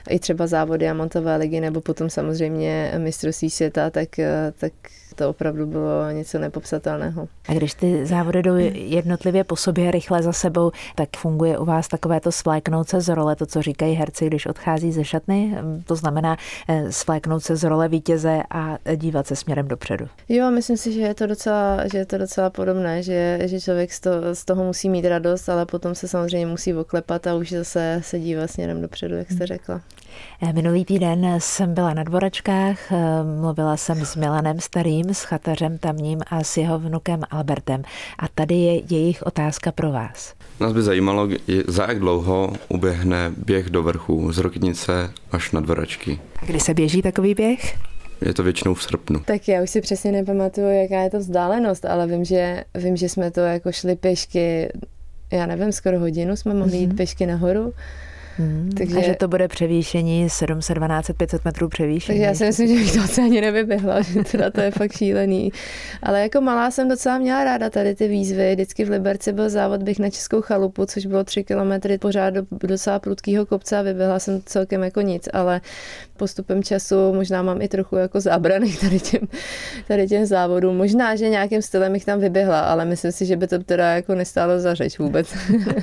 i 0.09 0.19
třeba 0.19 0.47
závody 0.47 0.89
a 0.89 0.95
montové 0.95 1.37
ligy, 1.37 1.61
nebo 1.61 1.81
potom 1.81 2.11
samozřejmě 2.11 2.95
mistrovství 2.99 3.51
světa, 3.51 3.91
tak, 3.91 4.19
eh, 4.19 4.53
tak 4.59 4.73
to 5.13 5.31
opravdu 5.31 5.67
bylo 5.67 6.11
něco 6.13 6.39
nepopsatelného. 6.39 7.29
A 7.49 7.53
když 7.53 7.75
ty 7.75 8.07
závody 8.07 8.43
jdou 8.43 8.55
jednotlivě 8.75 9.45
po 9.45 9.57
sobě 9.57 9.91
rychle 9.91 10.23
za 10.23 10.33
sebou, 10.33 10.71
tak 10.95 11.09
funguje 11.17 11.59
u 11.59 11.65
vás 11.65 11.89
takové 11.89 12.21
to 12.21 12.33
svléknout 12.33 12.89
se 12.89 13.01
z 13.01 13.15
role, 13.15 13.37
to, 13.37 13.47
co 13.47 13.63
říkají 13.63 13.95
herci, 13.95 14.27
když 14.27 14.47
odchází 14.47 14.93
ze 14.93 15.05
šatny? 15.05 15.57
To 15.85 15.97
znamená 15.97 16.37
eh, 16.69 16.93
svléknout 16.93 17.43
se 17.43 17.57
z 17.57 17.65
role 17.65 17.89
vítěze 17.89 18.43
a 18.51 18.79
dívat 18.97 19.27
se 19.27 19.37
směrem 19.37 19.69
dopředu. 19.69 20.09
Jo, 20.29 20.51
myslím 20.51 20.77
si, 20.77 20.93
že 20.93 21.01
je 21.01 21.15
to 21.15 21.27
docela, 21.27 21.89
že 21.93 21.99
je 21.99 22.07
to 22.07 22.19
docela 22.19 22.51
podobné, 22.51 23.03
že, 23.03 23.39
že 23.45 23.61
člověk 23.61 23.93
z 23.93 24.01
toho, 24.01 24.35
z 24.35 24.45
toho 24.45 24.65
musí 24.65 24.89
mít 24.89 25.05
radost, 25.05 25.49
ale 25.49 25.67
potom 25.67 25.95
se 25.95 26.09
samozřejmě 26.09 26.47
musí 26.47 26.75
oklepat 26.75 27.27
a 27.27 27.35
už 27.35 27.53
zase 27.53 28.01
se 28.05 28.19
dívat 28.19 28.51
směrem 28.51 28.83
dopředu, 28.83 29.17
jak 29.17 29.33
jste 29.33 29.47
řekla. 29.47 29.81
Eh, 30.43 30.53
minulý 30.53 30.85
týden 30.85 31.37
jsem 31.39 31.75
byla 31.75 31.95
na 31.95 32.03
dvoračkách, 32.03 32.93
eh, 32.93 32.97
mluvila 33.41 33.77
jsem 33.77 34.05
s 34.05 34.17
Milanem 34.17 34.61
Starým, 34.61 35.02
s 35.11 35.23
chatařem 35.23 35.79
tamním 35.79 36.21
a 36.31 36.45
s 36.45 36.57
jeho 36.57 36.79
vnukem 36.79 37.21
Albertem. 37.31 37.83
A 38.19 38.29
tady 38.29 38.55
je 38.55 38.83
jejich 38.95 39.23
otázka 39.23 39.73
pro 39.73 39.93
vás. 39.93 40.35
Nás 40.61 40.73
by 40.73 40.83
zajímalo, 40.83 41.29
za 41.67 41.87
jak 41.89 41.99
dlouho 41.99 42.53
uběhne 42.69 43.33
běh 43.37 43.71
do 43.71 43.83
vrchu 43.83 44.33
z 44.33 44.39
Roknice 44.39 45.11
až 45.33 45.53
na 45.53 45.61
dvoračky. 45.61 46.19
A 46.43 46.47
kdy 46.47 46.61
se 46.61 46.75
běží 46.75 47.03
takový 47.03 47.35
běh? 47.35 47.79
Je 48.27 48.35
to 48.35 48.43
většinou 48.43 48.75
v 48.75 48.83
srpnu. 48.83 49.21
Tak 49.25 49.49
já 49.49 49.63
už 49.63 49.71
si 49.71 49.81
přesně 49.81 50.13
nepamatuju, 50.13 50.69
jaká 50.69 51.03
je 51.03 51.11
to 51.11 51.19
vzdálenost, 51.19 51.85
ale 51.85 52.07
vím, 52.07 52.25
že, 52.25 52.65
vím, 52.75 52.97
že 52.97 53.09
jsme 53.09 53.31
to 53.31 53.41
jako 53.41 53.73
šli 53.73 53.97
pěšky, 53.97 54.69
já 55.33 55.47
nevím, 55.47 55.73
skoro 55.73 55.99
hodinu 55.99 56.37
jsme 56.37 56.55
mohli 56.55 56.73
mm-hmm. 56.73 56.81
jít 56.81 56.87
mhm. 56.87 56.97
pěšky 56.97 57.27
nahoru 57.27 57.73
Hmm, 58.39 58.71
takže, 58.79 58.99
a 58.99 59.03
že 59.03 59.15
to 59.15 59.29
bude 59.29 59.49
převýšení 59.49 60.31
712 60.31 61.11
500 61.17 61.45
metrů 61.45 61.69
převýšení. 61.69 62.19
Takže 62.19 62.29
já 62.29 62.35
si 62.35 62.45
myslím, 62.45 62.69
že 62.69 62.75
bych 62.75 62.93
to 62.93 63.01
asi 63.01 63.21
ani 63.21 63.41
nevyběhla, 63.41 64.03
že 64.13 64.25
teda 64.25 64.51
to 64.51 64.61
je 64.61 64.71
fakt 64.71 64.93
šílený. 64.93 65.53
Ale 66.03 66.21
jako 66.21 66.41
malá 66.41 66.71
jsem 66.71 66.89
docela 66.89 67.19
měla 67.19 67.45
ráda 67.45 67.71
tady 67.71 67.95
ty 67.95 68.09
výzvy. 68.09 68.53
Vždycky 68.53 68.85
v 68.85 68.91
Liberci 68.91 69.33
byl 69.33 69.51
závod 69.51 69.83
bych 69.83 69.99
na 69.99 70.11
Českou 70.11 70.41
chalupu, 70.41 70.87
což 70.87 71.07
bylo 71.07 71.25
3 71.25 71.45
kilometry 71.45 71.99
pořád 71.99 72.31
do 72.31 72.43
docela 72.51 72.99
prudkého 72.99 73.47
kopce 73.47 73.79
a 73.79 73.83
vyběhla 73.83 74.19
jsem 74.19 74.43
celkem 74.47 74.83
jako 74.83 75.01
nic, 75.01 75.29
ale 75.33 75.61
postupem 76.17 76.63
času 76.63 77.13
možná 77.15 77.43
mám 77.43 77.63
i 77.63 77.69
trochu 77.69 77.97
jako 77.97 78.21
zábrany 78.21 78.73
tady 78.81 79.01
těm, 79.01 79.21
tady 79.89 80.07
těm 80.07 80.27
závodům. 80.27 80.77
Možná, 80.77 81.17
že 81.17 81.29
nějakým 81.29 81.63
stylem 81.63 81.93
bych 81.93 82.05
tam 82.05 82.21
vyběhla, 82.21 82.61
ale 82.61 82.85
myslím 82.85 83.13
si, 83.13 83.27
že 83.27 83.37
by 83.37 83.47
to 83.47 83.59
teda 83.59 83.95
jako 83.95 84.15
nestálo 84.15 84.61
za 84.61 84.75
řeč 84.75 84.99
vůbec. 84.99 85.35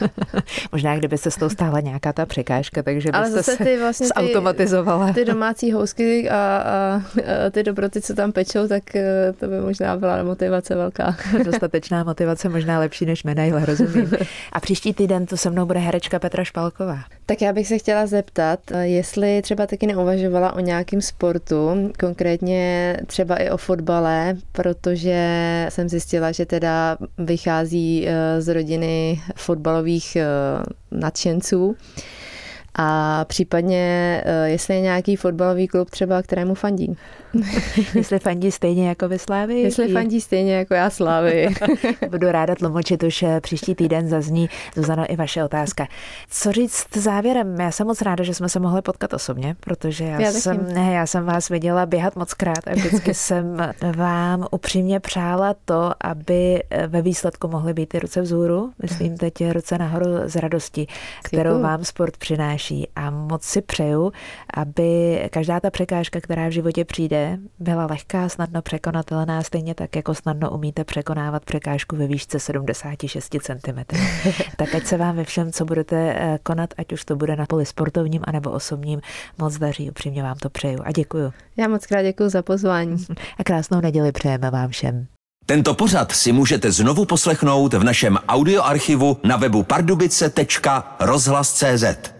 možná, 0.71 0.97
kdyby 0.97 1.17
se 1.17 1.31
s 1.31 1.35
tou 1.35 1.49
stála 1.49 1.79
nějaká 1.79 2.13
ta 2.13 2.25
překážka, 2.25 2.83
takže 2.83 3.09
Ale 3.13 3.31
zase 3.31 3.57
ty 3.57 3.77
vlastně 3.79 4.07
zautomatizovala. 4.17 5.07
Ty, 5.07 5.13
ty 5.13 5.25
domácí 5.25 5.71
housky 5.71 6.29
a, 6.29 6.35
a, 6.35 6.95
a 6.95 7.49
ty 7.51 7.63
dobroty, 7.63 8.01
co 8.01 8.13
tam 8.13 8.31
pečou, 8.31 8.67
tak 8.67 8.95
eh, 8.95 9.33
to 9.39 9.47
by 9.47 9.61
možná 9.61 9.97
byla 9.97 10.23
motivace 10.23 10.75
velká. 10.75 11.17
Dostatečná 11.45 12.03
motivace, 12.03 12.49
možná 12.49 12.79
lepší 12.79 13.05
než 13.05 13.23
medaile, 13.23 13.65
rozumím. 13.65 14.11
A 14.51 14.59
příští 14.59 14.93
týden 14.93 15.25
tu 15.25 15.37
se 15.37 15.49
mnou 15.49 15.65
bude 15.65 15.79
herečka 15.79 16.19
Petra 16.19 16.43
Špalková. 16.43 16.99
Tak 17.25 17.41
já 17.41 17.53
bych 17.53 17.67
se 17.67 17.77
chtěla 17.77 18.07
zeptat, 18.07 18.59
eh, 18.71 18.87
jestli 18.87 19.41
třeba 19.41 19.67
taky 19.67 19.87
neuvažovala 19.87 20.19
o 20.53 20.59
nějakém 20.59 21.01
sportu, 21.01 21.91
konkrétně 21.99 22.97
třeba 23.07 23.35
i 23.35 23.49
o 23.49 23.57
fotbale, 23.57 24.37
protože 24.51 25.65
jsem 25.69 25.89
zjistila, 25.89 26.31
že 26.31 26.45
teda 26.45 26.97
vychází 27.17 28.07
eh, 28.07 28.41
z 28.41 28.53
rodiny 28.53 29.21
fotbalových 29.35 30.17
nadšenců. 30.91 31.75
A 32.81 33.25
případně, 33.25 34.21
eh, 34.25 34.49
jestli 34.49 34.73
je 34.75 34.81
nějaký 34.81 35.15
fotbalový 35.15 35.67
klub 35.67 35.89
třeba, 35.89 36.21
kterému 36.21 36.53
fandí. 36.53 36.97
jestli 37.95 38.19
fandí 38.19 38.51
stejně 38.51 38.87
jako 38.87 39.07
vy 39.07 39.19
Slávy? 39.19 39.61
Jestli 39.61 39.93
fandí 39.93 40.21
stejně 40.21 40.55
jako 40.55 40.73
já 40.73 40.89
Slávy. 40.89 41.47
Budu 42.09 42.31
ráda 42.31 42.55
tlumočit, 42.55 43.03
už 43.03 43.23
eh, 43.23 43.41
příští 43.41 43.75
týden 43.75 44.07
zazní, 44.07 44.49
Zuzano, 44.75 45.05
i 45.09 45.15
vaše 45.15 45.43
otázka. 45.43 45.87
Co 46.29 46.51
říct 46.51 46.97
závěrem? 46.97 47.59
Já 47.59 47.71
jsem 47.71 47.87
moc 47.87 48.01
ráda, 48.01 48.23
že 48.23 48.33
jsme 48.33 48.49
se 48.49 48.59
mohli 48.59 48.81
potkat 48.81 49.13
osobně, 49.13 49.55
protože 49.59 50.03
já, 50.03 50.21
já 50.21 50.31
jsem, 50.31 50.73
ne, 50.73 50.93
já 50.93 51.05
jsem 51.05 51.25
vás 51.25 51.49
viděla 51.49 51.85
běhat 51.85 52.15
moc 52.15 52.33
krát 52.33 52.67
a 52.67 52.73
vždycky 52.73 53.13
jsem 53.13 53.57
vám 53.95 54.47
upřímně 54.51 54.99
přála 54.99 55.55
to, 55.65 55.91
aby 56.01 56.63
eh, 56.69 56.87
ve 56.87 57.01
výsledku 57.01 57.47
mohly 57.47 57.73
být 57.73 57.89
ty 57.89 57.99
ruce 57.99 58.21
vzhůru, 58.21 58.71
myslím 58.81 59.17
teď 59.17 59.33
ruce 59.51 59.77
nahoru 59.77 60.05
z 60.25 60.35
radosti, 60.35 60.87
kterou 61.23 61.49
Děkuju. 61.49 61.63
vám 61.63 61.83
sport 61.83 62.17
přináší 62.17 62.87
a 62.95 63.09
moc 63.09 63.43
si 63.43 63.61
přeju, 63.61 64.11
aby 64.53 65.19
každá 65.31 65.59
ta 65.59 65.69
překážka, 65.69 66.21
která 66.21 66.47
v 66.47 66.51
životě 66.51 66.85
přijde, 66.85 67.18
je, 67.19 67.39
byla 67.59 67.85
lehká, 67.85 68.29
snadno 68.29 68.61
překonatelná, 68.61 69.43
stejně 69.43 69.75
tak, 69.75 69.95
jako 69.95 70.15
snadno 70.15 70.51
umíte 70.51 70.83
překonávat 70.83 71.45
překážku 71.45 71.95
ve 71.95 72.07
výšce 72.07 72.39
76 72.39 73.35
cm. 73.41 73.83
tak 74.57 74.75
ať 74.75 74.85
se 74.85 74.97
vám 74.97 75.15
ve 75.15 75.23
všem, 75.23 75.51
co 75.51 75.65
budete 75.65 75.95
eh, 75.95 76.39
konat, 76.43 76.73
ať 76.77 76.93
už 76.93 77.05
to 77.05 77.15
bude 77.15 77.35
na 77.35 77.45
poli 77.45 77.65
sportovním 77.65 78.21
anebo 78.23 78.51
osobním, 78.51 79.01
moc 79.37 79.57
daří, 79.57 79.89
upřímně 79.89 80.23
vám 80.23 80.37
to 80.37 80.49
přeju 80.49 80.79
a 80.83 80.91
děkuju. 80.91 81.33
Já 81.57 81.67
moc 81.67 81.85
krát 81.85 82.01
děkuji 82.01 82.29
za 82.29 82.41
pozvání. 82.41 83.05
A 83.37 83.43
krásnou 83.43 83.81
neděli 83.81 84.11
přejeme 84.11 84.51
vám 84.51 84.69
všem. 84.69 85.07
Tento 85.45 85.73
pořad 85.73 86.11
si 86.11 86.31
můžete 86.31 86.71
znovu 86.71 87.05
poslechnout 87.05 87.73
v 87.73 87.83
našem 87.83 88.17
audioarchivu 88.27 89.17
na 89.23 89.37
webu 89.37 89.63
pardubice.rozhlas.cz. 89.63 92.18